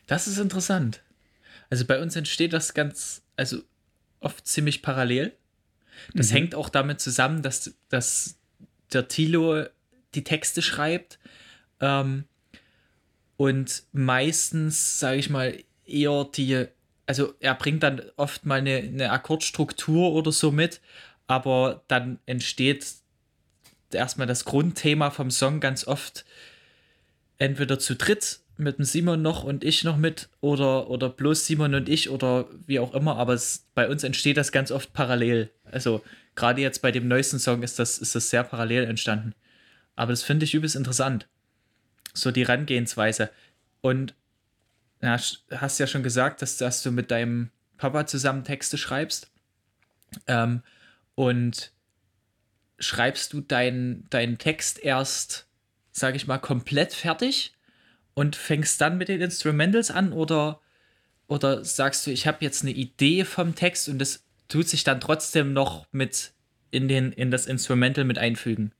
[0.05, 1.01] Das ist interessant.
[1.69, 3.61] Also bei uns entsteht das ganz, also
[4.19, 5.31] oft ziemlich parallel.
[6.13, 6.33] Das mhm.
[6.33, 8.35] hängt auch damit zusammen, dass, dass
[8.91, 9.63] der Tilo
[10.13, 11.19] die Texte schreibt
[11.79, 12.25] ähm,
[13.37, 16.67] und meistens, sage ich mal, eher die
[17.07, 20.81] also er bringt dann oft mal eine, eine Akkordstruktur oder so mit,
[21.25, 22.85] aber dann entsteht
[23.91, 26.25] erstmal das Grundthema vom Song ganz oft
[27.37, 31.75] entweder zu dritt mit dem Simon noch und ich noch mit oder, oder bloß Simon
[31.75, 35.51] und ich oder wie auch immer, aber es, bei uns entsteht das ganz oft parallel.
[35.63, 36.03] Also
[36.35, 39.33] gerade jetzt bei dem neuesten Song ist das, ist das sehr parallel entstanden.
[39.95, 41.27] Aber das finde ich übelst interessant.
[42.13, 43.29] So die Herangehensweise.
[43.81, 44.15] Und
[45.01, 45.17] ja,
[45.51, 49.29] hast ja schon gesagt, dass, dass du mit deinem Papa zusammen Texte schreibst.
[50.25, 50.61] Ähm,
[51.15, 51.71] und
[52.79, 55.47] schreibst du deinen dein Text erst,
[55.91, 57.53] sag ich mal, komplett fertig
[58.13, 60.61] und fängst dann mit den Instrumentals an oder,
[61.27, 65.01] oder sagst du, ich habe jetzt eine Idee vom Text und das tut sich dann
[65.01, 66.33] trotzdem noch mit
[66.71, 68.71] in, den, in das Instrumental mit einfügen?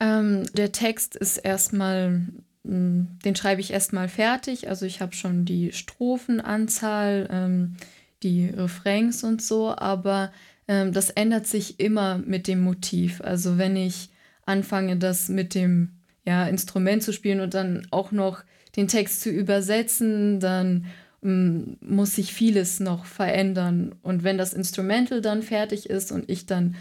[0.00, 2.26] Ähm, der Text ist erstmal
[2.68, 4.68] den schreibe ich erstmal fertig.
[4.68, 7.76] Also ich habe schon die Strophenanzahl, ähm,
[8.22, 10.32] die Refrains und so, aber
[10.66, 13.22] ähm, das ändert sich immer mit dem Motiv.
[13.22, 14.10] Also wenn ich
[14.44, 15.92] anfange, das mit dem
[16.26, 18.44] ja, Instrument zu spielen und dann auch noch
[18.76, 20.86] den Text zu übersetzen, dann
[21.22, 23.94] ähm, muss sich vieles noch verändern.
[24.02, 26.76] Und wenn das Instrumental dann fertig ist und ich dann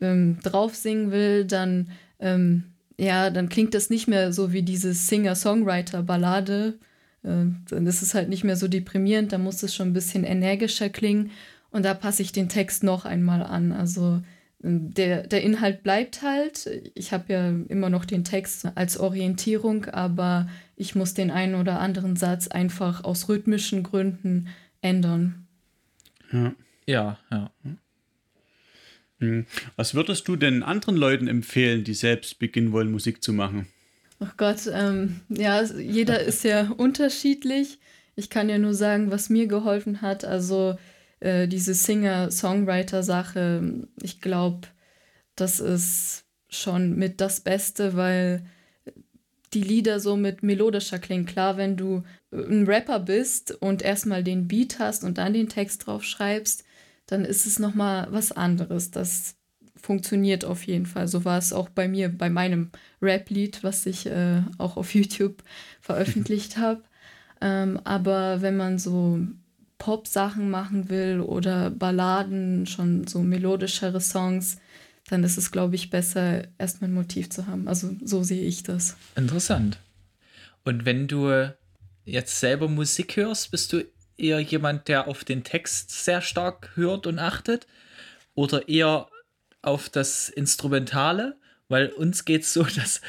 [0.00, 2.64] ähm, drauf singen will, dann ähm,
[2.98, 6.78] ja, dann klingt das nicht mehr so wie diese Singer-Songwriter-Ballade.
[7.22, 10.24] Äh, dann ist es halt nicht mehr so deprimierend, da muss es schon ein bisschen
[10.24, 11.30] energischer klingen.
[11.70, 13.72] Und da passe ich den Text noch einmal an.
[13.72, 14.20] Also
[14.64, 16.68] ähm, der, der Inhalt bleibt halt.
[16.94, 21.80] Ich habe ja immer noch den Text als Orientierung, aber ich muss den einen oder
[21.80, 24.48] anderen Satz einfach aus rhythmischen Gründen
[24.80, 25.46] ändern.
[26.86, 27.50] Ja, ja.
[27.64, 27.70] ja.
[29.18, 29.46] Hm.
[29.76, 33.66] Was würdest du denn anderen Leuten empfehlen, die selbst beginnen wollen, Musik zu machen?
[34.20, 37.78] Ach Gott, ähm, ja, jeder ist ja unterschiedlich.
[38.16, 40.24] Ich kann ja nur sagen, was mir geholfen hat.
[40.24, 40.76] Also
[41.20, 44.68] äh, diese Singer-Songwriter-Sache, ich glaube,
[45.36, 48.44] das ist schon mit das Beste, weil
[49.54, 51.26] die Lieder so mit melodischer klingen.
[51.26, 52.02] Klar, wenn du
[52.32, 56.64] ein Rapper bist und erstmal den Beat hast und dann den Text drauf schreibst,
[57.08, 58.92] dann ist es nochmal was anderes.
[58.92, 59.34] Das
[59.74, 61.08] funktioniert auf jeden Fall.
[61.08, 62.70] So war es auch bei mir, bei meinem
[63.02, 65.42] Rap-Lied, was ich äh, auch auf YouTube
[65.80, 66.82] veröffentlicht habe.
[67.40, 69.20] Ähm, aber wenn man so
[69.78, 74.58] Pop-Sachen machen will oder Balladen, schon so melodischere Songs,
[75.08, 77.68] dann ist es, glaube ich, besser, erstmal ein Motiv zu haben.
[77.68, 78.96] Also so sehe ich das.
[79.16, 79.78] Interessant.
[80.64, 81.48] Und wenn du
[82.04, 83.84] jetzt selber Musik hörst, bist du
[84.18, 87.66] eher jemand, der auf den Text sehr stark hört und achtet?
[88.34, 89.08] Oder eher
[89.62, 91.38] auf das Instrumentale?
[91.68, 93.00] Weil uns geht es so, dass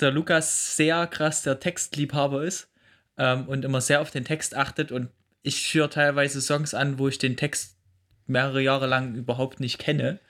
[0.00, 2.68] der Lukas sehr krass der Textliebhaber ist
[3.16, 4.92] ähm, und immer sehr auf den Text achtet.
[4.92, 5.10] Und
[5.42, 7.76] ich höre teilweise Songs an, wo ich den Text
[8.26, 10.20] mehrere Jahre lang überhaupt nicht kenne.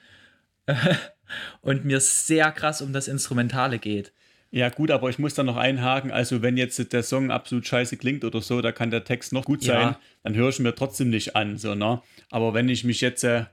[1.61, 4.13] und mir sehr krass um das Instrumentale geht.
[4.55, 6.11] Ja, gut, aber ich muss da noch einhaken.
[6.11, 9.47] Also, wenn jetzt der Song absolut scheiße klingt oder so, da kann der Text noch
[9.47, 10.01] gut sein, ja.
[10.23, 11.57] dann höre ich mir trotzdem nicht an.
[11.57, 12.03] So, ne?
[12.31, 13.25] Aber wenn ich mich jetzt.
[13.25, 13.47] Äh,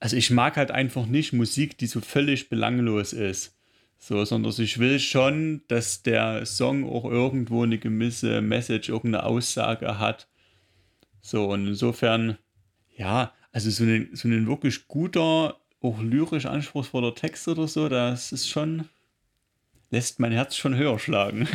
[0.00, 3.56] also, ich mag halt einfach nicht Musik, die so völlig belanglos ist.
[3.98, 9.98] So, sondern ich will schon, dass der Song auch irgendwo eine gewisse Message, irgendeine Aussage
[9.98, 10.28] hat.
[11.22, 12.36] So, und insofern,
[12.96, 18.32] ja, also so ein, so ein wirklich guter auch lyrisch anspruchsvoller Text oder so, das
[18.32, 18.84] ist schon,
[19.90, 21.48] lässt mein Herz schon höher schlagen.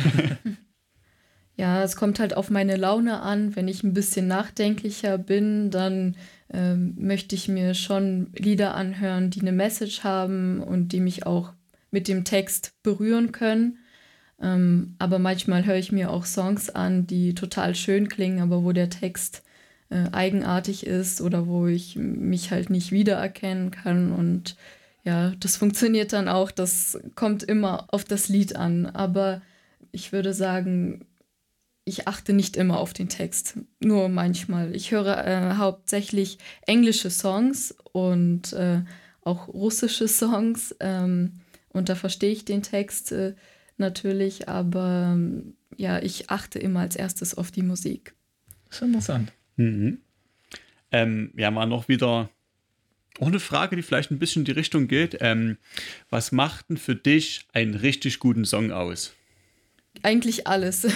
[1.56, 3.54] ja, es kommt halt auf meine Laune an.
[3.54, 6.16] Wenn ich ein bisschen nachdenklicher bin, dann
[6.52, 11.52] ähm, möchte ich mir schon Lieder anhören, die eine Message haben und die mich auch
[11.90, 13.78] mit dem Text berühren können.
[14.40, 18.72] Ähm, aber manchmal höre ich mir auch Songs an, die total schön klingen, aber wo
[18.72, 19.42] der Text
[19.88, 24.12] äh, eigenartig ist oder wo ich mich halt nicht wiedererkennen kann.
[24.12, 24.56] Und
[25.04, 26.50] ja, das funktioniert dann auch.
[26.50, 28.86] Das kommt immer auf das Lied an.
[28.86, 29.42] Aber
[29.92, 31.06] ich würde sagen,
[31.84, 34.74] ich achte nicht immer auf den Text, nur manchmal.
[34.74, 38.82] Ich höre äh, hauptsächlich englische Songs und äh,
[39.22, 40.74] auch russische Songs.
[40.80, 41.34] Ähm,
[41.68, 43.34] und da verstehe ich den Text äh,
[43.76, 48.14] natürlich, aber ähm, ja, ich achte immer als erstes auf die Musik.
[48.68, 49.32] Das ist interessant.
[49.56, 49.98] Mhm.
[50.92, 52.30] Ähm, ja, mal noch wieder
[53.20, 55.18] auch eine Frage, die vielleicht ein bisschen in die Richtung geht.
[55.20, 55.56] Ähm,
[56.10, 59.14] was macht denn für dich einen richtig guten Song aus?
[60.02, 60.86] Eigentlich alles.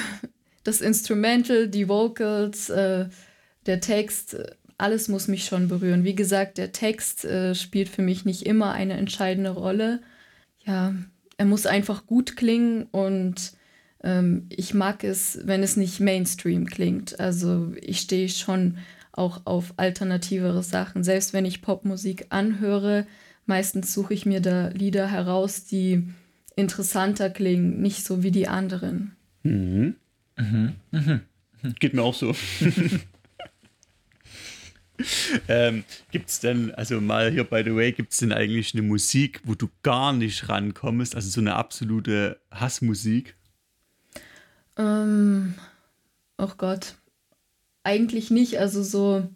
[0.63, 3.07] Das Instrumental, die Vocals, äh,
[3.65, 4.37] der Text,
[4.77, 6.05] alles muss mich schon berühren.
[6.05, 10.03] Wie gesagt, der Text äh, spielt für mich nicht immer eine entscheidende Rolle.
[10.67, 10.95] Ja,
[11.39, 13.53] er muss einfach gut klingen und
[14.03, 17.21] ähm, ich mag es, wenn es nicht Mainstream klingt.
[17.21, 18.79] Also ich stehe schon
[19.13, 21.05] auch auf alternativere Sachen.
[21.05, 23.07] Selbst wenn ich Popmusik anhöre,
[23.47, 26.05] meistens suche ich mir da Lieder heraus, die
[26.57, 29.17] interessanter klingen, nicht so wie die anderen.
[29.43, 29.97] Mhm.
[30.37, 30.73] Mhm.
[30.91, 31.21] Mhm.
[31.79, 32.35] Geht mir auch so.
[35.49, 38.83] ähm, gibt es denn, also mal hier by the way, gibt es denn eigentlich eine
[38.83, 43.37] Musik, wo du gar nicht rankommst, also so eine absolute Hassmusik?
[44.81, 45.55] Ähm,
[46.39, 46.95] oh Gott.
[47.85, 48.59] Eigentlich nicht.
[48.59, 49.29] Also so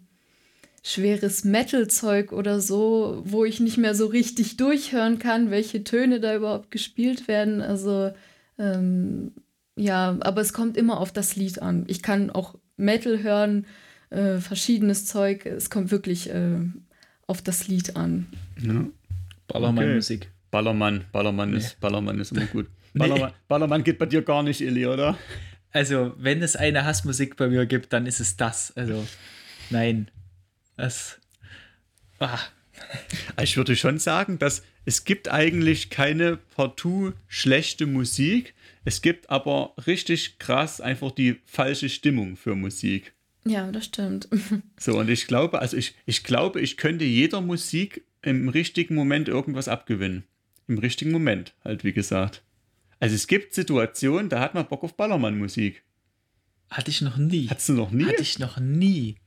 [0.83, 6.35] schweres Metal-Zeug oder so, wo ich nicht mehr so richtig durchhören kann, welche Töne da
[6.35, 7.61] überhaupt gespielt werden.
[7.61, 8.11] Also
[8.59, 9.31] ähm,
[9.75, 11.85] ja, aber es kommt immer auf das Lied an.
[11.87, 13.65] Ich kann auch Metal hören,
[14.09, 15.45] äh, verschiedenes Zeug.
[15.45, 16.59] Es kommt wirklich äh,
[17.27, 18.27] auf das Lied an.
[18.61, 18.85] Ja.
[19.47, 20.21] Ballermann-Musik.
[20.21, 20.31] Okay.
[20.51, 21.57] Ballermann, Ballermann, nee.
[21.57, 22.67] ist, Ballermann ist immer gut.
[22.95, 23.35] Ballermann, nee.
[23.47, 25.17] Ballermann geht bei dir gar nicht, Illy, oder?
[25.71, 28.75] Also, wenn es eine Hassmusik bei mir gibt, dann ist es das.
[28.75, 29.05] Also,
[29.69, 30.09] nein.
[30.77, 31.19] Das.
[32.19, 32.39] Ah.
[33.41, 38.53] Ich würde schon sagen, dass es gibt eigentlich keine partout schlechte Musik.
[38.83, 43.13] Es gibt aber richtig krass einfach die falsche Stimmung für Musik.
[43.45, 44.27] Ja, das stimmt.
[44.79, 49.27] So, und ich glaube, also ich, ich glaube, ich könnte jeder Musik im richtigen Moment
[49.27, 50.23] irgendwas abgewinnen.
[50.67, 52.43] im richtigen Moment, halt wie gesagt.
[53.05, 55.83] Also es gibt Situationen, da hat man Bock auf Ballermann-Musik.
[56.71, 57.47] Hatte ich noch nie.
[57.47, 58.07] Hattest du noch nie?
[58.07, 59.17] Hatte ich noch nie.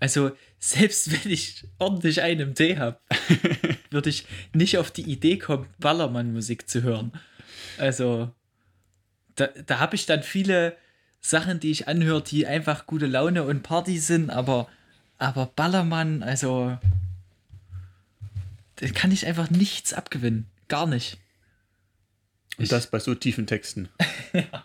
[0.00, 2.98] Also, selbst wenn ich ordentlich einen im Tee habe,
[3.90, 7.12] würde ich nicht auf die Idee kommen, Ballermann-Musik zu hören.
[7.76, 8.32] Also,
[9.34, 10.78] da, da habe ich dann viele
[11.20, 14.70] Sachen, die ich anhöre, die einfach gute Laune und Party sind, aber,
[15.18, 16.78] aber Ballermann, also,
[18.76, 20.46] da kann ich einfach nichts abgewinnen.
[20.68, 21.18] Gar nicht.
[22.58, 23.88] Und das bei so tiefen Texten.
[24.32, 24.64] ja.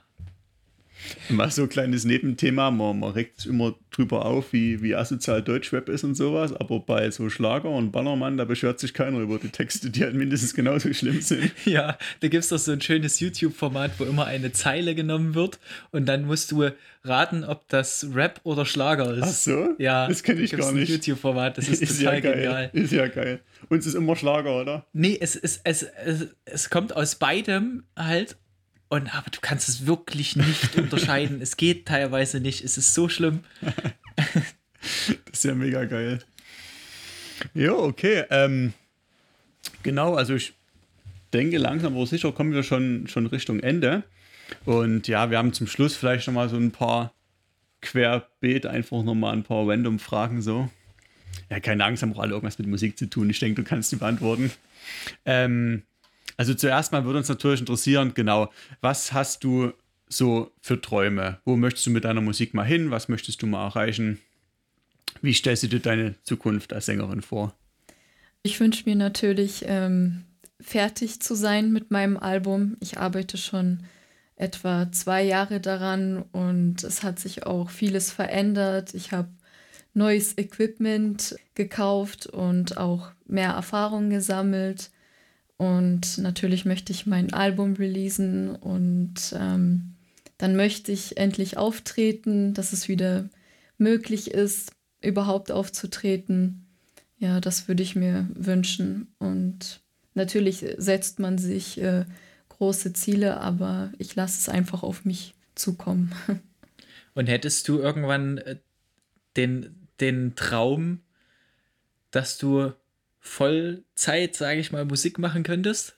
[1.29, 5.41] Mal so ein kleines Nebenthema, man, man regt sich immer drüber auf, wie, wie asozial
[5.41, 9.39] Deutschrap ist und sowas, aber bei so Schlager und Ballermann, da beschwert sich keiner über
[9.39, 11.51] die Texte, die halt mindestens genauso schlimm sind.
[11.65, 15.59] Ja, da gibt es doch so ein schönes YouTube-Format, wo immer eine Zeile genommen wird
[15.91, 16.69] und dann musst du
[17.03, 19.23] raten, ob das Rap oder Schlager ist.
[19.23, 19.75] Ach so?
[19.77, 20.89] Ja, das kenne ich gar nicht.
[20.89, 22.33] YouTube-Format, das ist, ist total ja geil.
[22.33, 22.69] genial.
[22.73, 23.41] Ist ja geil.
[23.69, 24.85] Uns ist immer Schlager, oder?
[24.93, 28.37] Nee, es, es, es, es, es kommt aus beidem halt
[28.89, 31.41] und aber du kannst es wirklich nicht unterscheiden.
[31.41, 32.63] Es geht teilweise nicht.
[32.63, 33.41] Es ist so schlimm.
[33.61, 36.19] das ist ja mega geil.
[37.53, 38.23] Ja, okay.
[38.29, 38.73] Ähm,
[39.83, 40.53] genau, also ich
[41.33, 44.03] denke, langsam aber sicher kommen wir schon, schon Richtung Ende.
[44.65, 47.13] Und ja, wir haben zum Schluss vielleicht nochmal so ein paar
[47.81, 50.69] querbeet, einfach nochmal ein paar random Fragen so.
[51.49, 53.29] Ja, keine Angst, haben auch alle irgendwas mit Musik zu tun.
[53.29, 54.51] Ich denke, du kannst die beantworten.
[55.25, 55.83] Ähm,
[56.37, 59.73] also zuerst mal würde uns natürlich interessieren, genau, was hast du
[60.07, 61.39] so für Träume?
[61.43, 62.91] Wo möchtest du mit deiner Musik mal hin?
[62.91, 64.19] Was möchtest du mal erreichen?
[65.21, 67.53] Wie stellst du dir deine Zukunft als Sängerin vor?
[68.43, 70.23] Ich wünsche mir natürlich, ähm,
[70.61, 72.77] fertig zu sein mit meinem Album.
[72.79, 73.83] Ich arbeite schon
[74.35, 78.93] etwa zwei Jahre daran und es hat sich auch vieles verändert.
[78.93, 79.29] Ich habe
[79.93, 84.91] neues Equipment gekauft und auch mehr Erfahrung gesammelt.
[85.57, 89.95] Und natürlich möchte ich mein Album releasen und ähm,
[90.37, 93.27] dann möchte ich endlich auftreten, dass es wieder
[93.79, 96.67] möglich ist, überhaupt aufzutreten.
[97.17, 99.07] Ja, das würde ich mir wünschen.
[99.17, 99.81] Und
[100.13, 102.05] natürlich setzt man sich äh,
[102.49, 106.13] große Ziele, aber ich lasse es einfach auf mich zukommen.
[107.15, 108.57] Und hättest du irgendwann äh,
[109.35, 110.99] den, den Traum,
[112.11, 112.73] dass du
[113.27, 115.95] Vollzeit, sage ich mal, Musik machen könntest?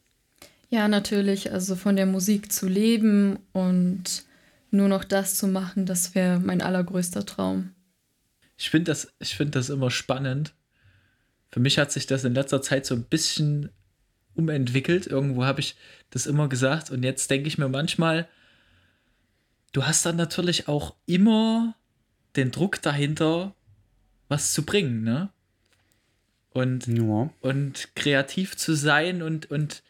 [0.69, 1.51] Ja, natürlich.
[1.51, 4.23] Also von der Musik zu leben und
[4.71, 7.71] nur noch das zu machen, das wäre mein allergrößter Traum.
[8.57, 10.53] Ich finde das, find das immer spannend.
[11.51, 13.69] Für mich hat sich das in letzter Zeit so ein bisschen
[14.35, 15.07] umentwickelt.
[15.07, 15.75] Irgendwo habe ich
[16.11, 18.27] das immer gesagt und jetzt denke ich mir manchmal,
[19.71, 21.75] du hast dann natürlich auch immer
[22.35, 23.55] den Druck dahinter,
[24.27, 25.29] was zu bringen, ne?
[26.51, 27.29] Und, ja.
[27.41, 29.83] und kreativ zu sein und, und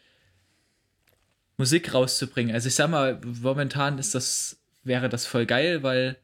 [1.56, 2.54] Musik rauszubringen.
[2.54, 6.16] Also ich sag mal, momentan ist das, wäre das voll geil, weil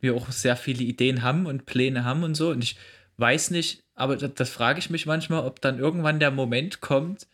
[0.00, 2.50] wir auch sehr viele Ideen haben und Pläne haben und so.
[2.50, 2.76] Und ich
[3.16, 7.26] weiß nicht, aber das, das frage ich mich manchmal, ob dann irgendwann der Moment kommt,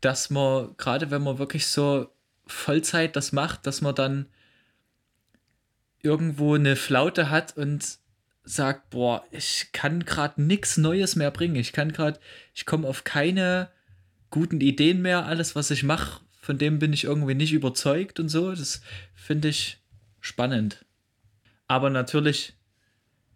[0.00, 2.08] dass man, gerade wenn man wirklich so
[2.46, 4.26] Vollzeit das macht, dass man dann
[6.02, 7.98] irgendwo eine Flaute hat und
[8.46, 11.56] sagt, boah, ich kann gerade nichts Neues mehr bringen.
[11.56, 12.18] Ich kann gerade,
[12.54, 13.68] ich komme auf keine
[14.30, 15.26] guten Ideen mehr.
[15.26, 18.54] Alles, was ich mache, von dem bin ich irgendwie nicht überzeugt und so.
[18.54, 18.80] Das
[19.14, 19.78] finde ich
[20.20, 20.84] spannend.
[21.66, 22.54] Aber natürlich,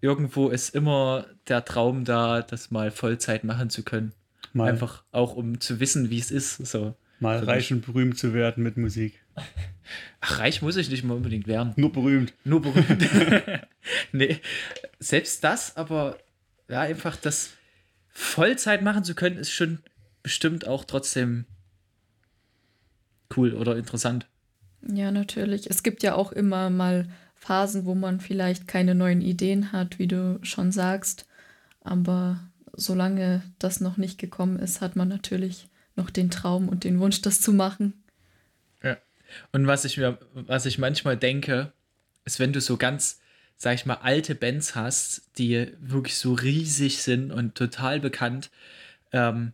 [0.01, 4.13] irgendwo ist immer der Traum da, das mal Vollzeit machen zu können.
[4.53, 4.71] Mal.
[4.71, 6.65] Einfach auch, um zu wissen, wie es ist.
[6.67, 6.95] So.
[7.19, 9.21] Mal reich und berühmt zu werden mit Musik.
[10.21, 11.73] Ach, reich muss ich nicht mal unbedingt werden.
[11.77, 12.33] Nur berühmt.
[12.45, 13.09] Nur berühmt.
[14.12, 14.41] nee,
[14.99, 16.18] selbst das, aber
[16.68, 17.51] ja, einfach das
[18.09, 19.81] Vollzeit machen zu können, ist schon
[20.22, 21.47] bestimmt auch trotzdem
[23.37, 24.26] cool oder interessant.
[24.83, 25.68] Ja, natürlich.
[25.68, 30.07] Es gibt ja auch immer mal Phasen, wo man vielleicht keine neuen Ideen hat, wie
[30.07, 31.26] du schon sagst.
[31.83, 32.41] Aber
[32.74, 37.22] solange das noch nicht gekommen ist, hat man natürlich noch den Traum und den Wunsch,
[37.22, 37.95] das zu machen.
[38.83, 38.97] Ja.
[39.53, 41.72] Und was ich mir, was ich manchmal denke,
[42.24, 43.20] ist, wenn du so ganz,
[43.63, 48.51] sag ich mal, alte Bands hast, die wirklich so riesig sind und total bekannt,
[49.13, 49.53] ähm,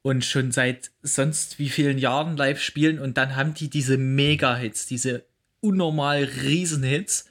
[0.00, 4.86] und schon seit sonst wie vielen Jahren live spielen und dann haben die diese Mega-Hits,
[4.86, 5.26] diese
[5.60, 7.28] unnormal riesen Hits.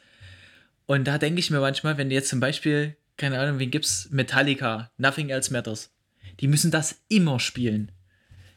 [0.86, 4.10] Und da denke ich mir manchmal, wenn jetzt zum Beispiel, keine Ahnung, wen gibt's?
[4.12, 5.90] Metallica, Nothing Else Matters.
[6.40, 7.92] Die müssen das immer spielen.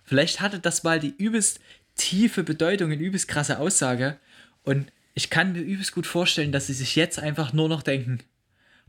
[0.04, 1.60] Vielleicht hatte das mal die übelst
[1.94, 4.18] tiefe Bedeutung, eine übelst krasse Aussage.
[4.64, 8.20] Und ich kann mir übelst gut vorstellen, dass sie sich jetzt einfach nur noch denken,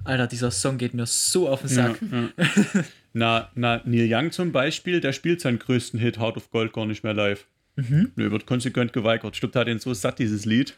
[0.04, 2.02] Alter, dieser Song geht mir so auf den Sack.
[2.02, 2.84] Ja, ja.
[3.14, 6.86] na, na, Neil Young zum Beispiel, der spielt seinen größten Hit, Heart of Gold, gar
[6.86, 7.46] nicht mehr live.
[7.76, 8.12] Mhm.
[8.16, 9.36] Nö, wird konsequent geweigert.
[9.36, 10.76] Stimmt, hat ihn so satt, dieses Lied,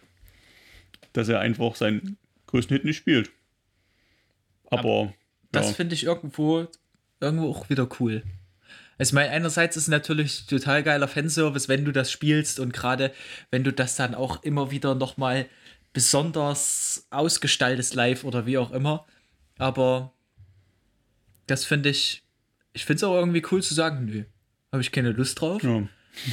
[1.14, 2.18] dass er einfach seinen
[2.48, 3.32] größten Hit nicht spielt.
[4.66, 4.80] Aber.
[4.80, 5.14] Aber
[5.52, 5.74] das ja.
[5.74, 6.68] finde ich irgendwo,
[7.20, 8.24] irgendwo auch wieder cool.
[8.98, 13.12] Also, mein, einerseits ist es natürlich total geiler Fanservice, wenn du das spielst und gerade
[13.52, 15.48] wenn du das dann auch immer wieder nochmal
[15.94, 19.06] besonders ausgestaltest live oder wie auch immer.
[19.58, 20.14] Aber
[21.48, 22.24] das finde ich,
[22.74, 24.24] ich finde es auch irgendwie cool zu sagen, nö,
[24.72, 25.64] habe ich keine Lust drauf.
[25.64, 25.88] Ja.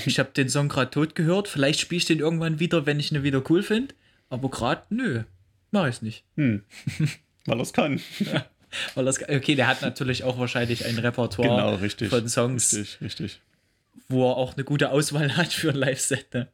[0.06, 3.12] ich habe den Song gerade tot gehört, vielleicht spiele ich den irgendwann wieder, wenn ich
[3.12, 3.94] ihn wieder cool finde.
[4.30, 5.24] Aber gerade, nö,
[5.70, 6.24] mache ich es nicht.
[6.36, 6.64] Hm.
[7.46, 8.00] Weil er es kann.
[8.20, 8.46] Ja.
[8.94, 13.40] Weil das, okay, der hat natürlich auch wahrscheinlich ein Repertoire genau, von Songs, richtig, richtig.
[14.08, 16.32] wo er auch eine gute Auswahl hat für ein Live-Set.
[16.34, 16.48] Ne?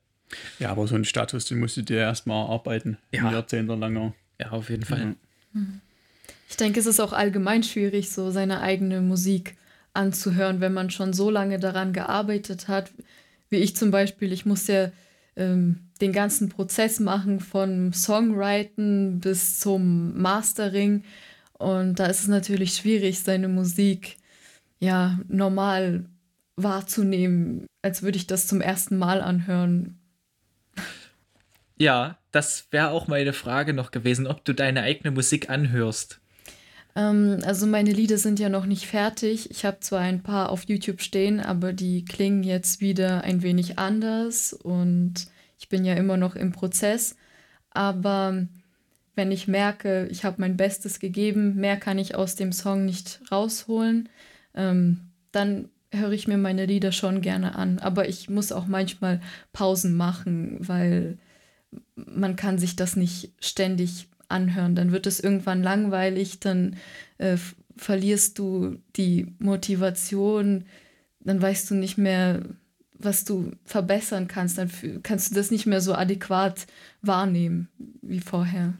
[0.58, 2.98] Ja, aber so einen Status, den musst du dir erstmal arbeiten.
[3.12, 3.30] Ja.
[3.30, 4.14] Jahrzehntelang.
[4.40, 5.16] Ja, auf jeden Fall.
[5.52, 5.80] Mhm.
[6.48, 9.56] Ich denke, es ist auch allgemein schwierig, so seine eigene Musik
[9.94, 12.90] anzuhören, wenn man schon so lange daran gearbeitet hat.
[13.48, 14.90] Wie ich zum Beispiel, ich muss ja
[15.36, 21.04] ähm, den ganzen Prozess machen von Songwriting bis zum Mastering.
[21.58, 24.16] Und da ist es natürlich schwierig, seine Musik
[24.78, 26.04] ja normal
[26.56, 29.98] wahrzunehmen, als würde ich das zum ersten Mal anhören.
[31.78, 36.20] Ja, das wäre auch meine Frage noch gewesen, ob du deine eigene Musik anhörst.
[36.94, 39.50] Ähm, also meine Lieder sind ja noch nicht fertig.
[39.50, 43.78] Ich habe zwar ein paar auf YouTube stehen, aber die klingen jetzt wieder ein wenig
[43.78, 45.26] anders und
[45.58, 47.16] ich bin ja immer noch im Prozess.
[47.70, 48.46] Aber
[49.16, 53.20] wenn ich merke, ich habe mein Bestes gegeben, mehr kann ich aus dem Song nicht
[53.32, 54.08] rausholen,
[54.54, 55.00] ähm,
[55.32, 57.78] dann höre ich mir meine Lieder schon gerne an.
[57.78, 59.20] Aber ich muss auch manchmal
[59.52, 61.18] Pausen machen, weil
[61.94, 64.74] man kann sich das nicht ständig anhören.
[64.74, 66.76] Dann wird es irgendwann langweilig, dann
[67.18, 67.36] äh,
[67.76, 70.64] verlierst du die Motivation,
[71.20, 72.42] dann weißt du nicht mehr,
[72.98, 74.70] was du verbessern kannst, dann
[75.02, 76.66] kannst du das nicht mehr so adäquat
[77.02, 77.68] wahrnehmen
[78.02, 78.74] wie vorher.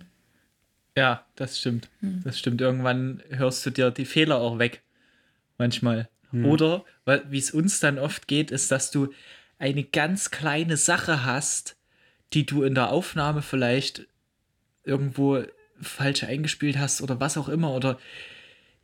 [0.97, 1.89] Ja, das stimmt.
[2.01, 2.23] Hm.
[2.25, 2.61] Das stimmt.
[2.61, 4.83] Irgendwann hörst du dir die Fehler auch weg.
[5.59, 6.09] Manchmal.
[6.31, 6.47] Hm.
[6.47, 6.85] Oder,
[7.29, 9.13] wie es uns dann oft geht, ist, dass du
[9.59, 11.77] eine ganz kleine Sache hast,
[12.33, 14.07] die du in der Aufnahme vielleicht
[14.85, 15.43] irgendwo
[15.81, 17.99] falsch eingespielt hast oder was auch immer oder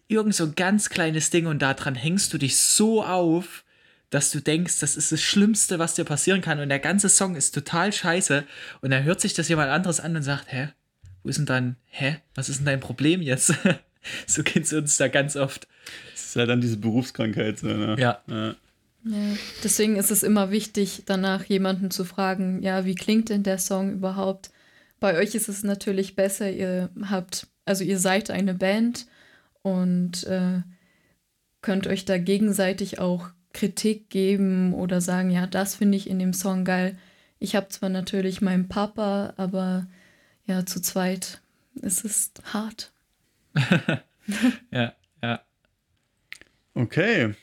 [0.08, 3.64] irgend so ein ganz kleines Ding und daran hängst du dich so auf,
[4.10, 7.34] dass du denkst, das ist das Schlimmste, was dir passieren kann und der ganze Song
[7.34, 8.44] ist total scheiße
[8.82, 10.68] und dann hört sich das jemand anderes an und sagt, hä,
[11.22, 13.54] wo ist denn dein, hä, was ist denn dein Problem jetzt?
[14.26, 15.66] so geht es uns da ganz oft.
[16.12, 17.58] Das ist ja dann diese Berufskrankheit.
[17.58, 17.96] So, ne?
[17.98, 18.20] ja.
[18.28, 18.54] ja.
[19.04, 23.58] Ja, deswegen ist es immer wichtig, danach jemanden zu fragen, ja, wie klingt denn der
[23.58, 24.50] Song überhaupt?
[25.00, 29.06] Bei euch ist es natürlich besser, ihr habt, also ihr seid eine Band
[29.62, 30.60] und äh,
[31.62, 36.32] könnt euch da gegenseitig auch Kritik geben oder sagen, ja, das finde ich in dem
[36.32, 36.96] Song geil.
[37.40, 39.88] Ich habe zwar natürlich meinen Papa, aber
[40.46, 41.40] ja, zu zweit
[41.74, 42.92] ist es hart.
[44.70, 45.42] ja, ja.
[46.74, 47.34] Okay.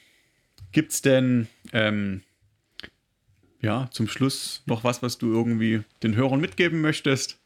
[0.71, 2.23] Gibt es denn ähm,
[3.61, 7.39] ja zum Schluss noch was, was du irgendwie den Hörern mitgeben möchtest?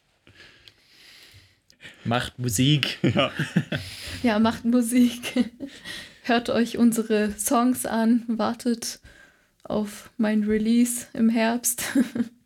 [2.04, 2.98] Macht Musik.
[3.14, 3.32] Ja,
[4.22, 5.50] ja macht Musik.
[6.22, 9.00] Hört euch unsere Songs an, wartet
[9.62, 11.84] auf mein Release im Herbst.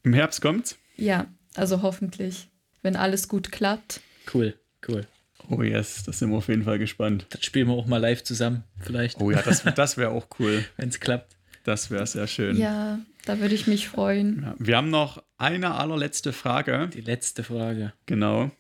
[0.03, 0.79] Im Herbst kommt's?
[0.97, 2.49] Ja, also hoffentlich,
[2.83, 4.01] wenn alles gut klappt.
[4.33, 4.55] Cool,
[4.89, 5.07] cool.
[5.51, 7.27] Oh yes, das sind wir auf jeden Fall gespannt.
[7.31, 9.21] Das spielen wir auch mal live zusammen, vielleicht.
[9.21, 10.65] Oh ja, das, das wäre auch cool.
[10.77, 11.37] Wenn es klappt.
[11.65, 12.57] Das wäre sehr schön.
[12.57, 14.43] Ja, da würde ich mich freuen.
[14.43, 16.89] Ja, wir haben noch eine allerletzte Frage.
[16.93, 17.93] Die letzte Frage.
[18.07, 18.51] Genau.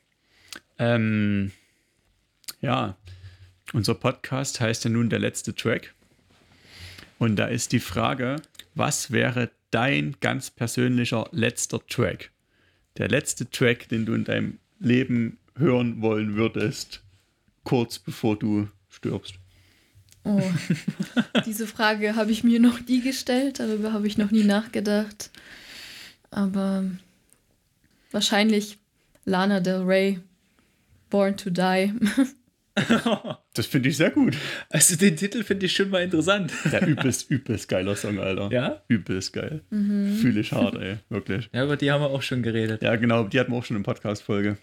[0.79, 1.53] Ähm,
[2.61, 2.97] ja,
[3.73, 5.95] unser Podcast heißt ja nun der letzte Track.
[7.19, 8.37] Und da ist die Frage,
[8.75, 12.31] was wäre dein ganz persönlicher letzter Track?
[12.99, 17.01] Der letzte Track, den du in deinem Leben hören wollen würdest,
[17.65, 19.35] kurz bevor du stirbst?
[20.25, 20.43] Oh,
[21.47, 25.31] diese Frage habe ich mir noch nie gestellt, darüber habe ich noch nie nachgedacht.
[26.31, 26.85] Aber
[28.11, 28.79] wahrscheinlich
[29.25, 30.21] Lana Del Rey,
[31.09, 31.93] Born to Die.
[33.55, 34.37] Das finde ich sehr gut.
[34.70, 36.53] Also den Titel finde ich schon mal interessant.
[36.70, 38.51] Der übelst, übelst geiler Song, Alter.
[38.53, 38.83] Ja?
[38.87, 39.62] Übelst geil.
[39.70, 40.14] Mhm.
[40.16, 40.99] Fühle ich hart, ey.
[41.09, 41.51] Wirklich.
[41.53, 42.83] Ja, über die haben wir auch schon geredet.
[42.83, 43.24] Ja, genau.
[43.24, 44.59] Die hatten wir auch schon in Podcast-Folge.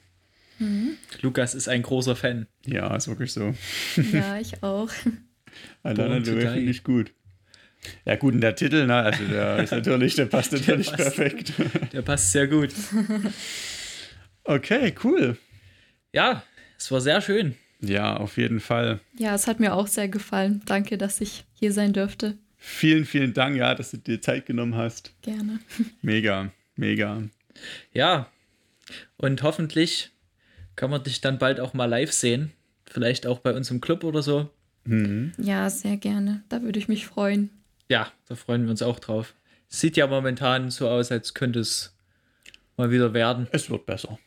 [0.60, 0.92] Mhm.
[1.22, 2.48] Lukas ist ein großer Fan.
[2.66, 3.54] Ja, ist wirklich so.
[4.14, 4.90] Ja, ich auch.
[5.84, 7.12] Alleine finde ich gut.
[8.06, 11.16] Ja, gut, und der Titel, ne, also der ist natürlich, der passt natürlich der passt,
[11.16, 11.54] perfekt.
[11.94, 12.70] Der passt sehr gut.
[14.44, 15.38] Okay, cool.
[16.14, 16.44] Ja,
[16.78, 17.56] es war sehr schön.
[17.88, 19.00] Ja, auf jeden Fall.
[19.18, 20.62] Ja, es hat mir auch sehr gefallen.
[20.66, 22.38] Danke, dass ich hier sein dürfte.
[22.58, 25.14] Vielen, vielen Dank, ja, dass du dir Zeit genommen hast.
[25.22, 25.60] Gerne.
[26.02, 27.22] Mega, mega.
[27.94, 28.30] Ja,
[29.18, 30.12] und hoffentlich
[30.76, 32.52] kann man dich dann bald auch mal live sehen.
[32.86, 34.50] Vielleicht auch bei uns im Club oder so.
[34.86, 35.34] Mhm.
[35.38, 36.44] Ja, sehr gerne.
[36.50, 37.50] Da würde ich mich freuen.
[37.90, 39.36] Ja, da freuen wir uns auch drauf.
[39.68, 41.96] Sieht ja momentan so aus, als könnte es
[42.78, 43.48] mal wieder werden.
[43.52, 44.20] Es wird besser.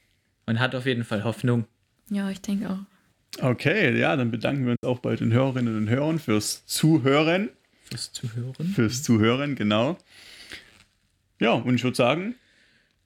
[0.46, 1.66] Man hat auf jeden Fall Hoffnung.
[2.10, 2.97] Ja, ich denke auch.
[3.40, 7.50] Okay, ja, dann bedanken wir uns auch bei den Hörerinnen und Hörern fürs Zuhören.
[7.84, 8.66] Fürs Zuhören.
[8.74, 9.96] Fürs Zuhören, genau.
[11.40, 12.34] Ja, und ich würde sagen,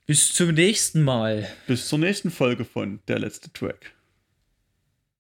[0.07, 1.47] Bis zum nächsten Mal.
[1.67, 3.93] bis zur nächsten Folge von Der letzte Track.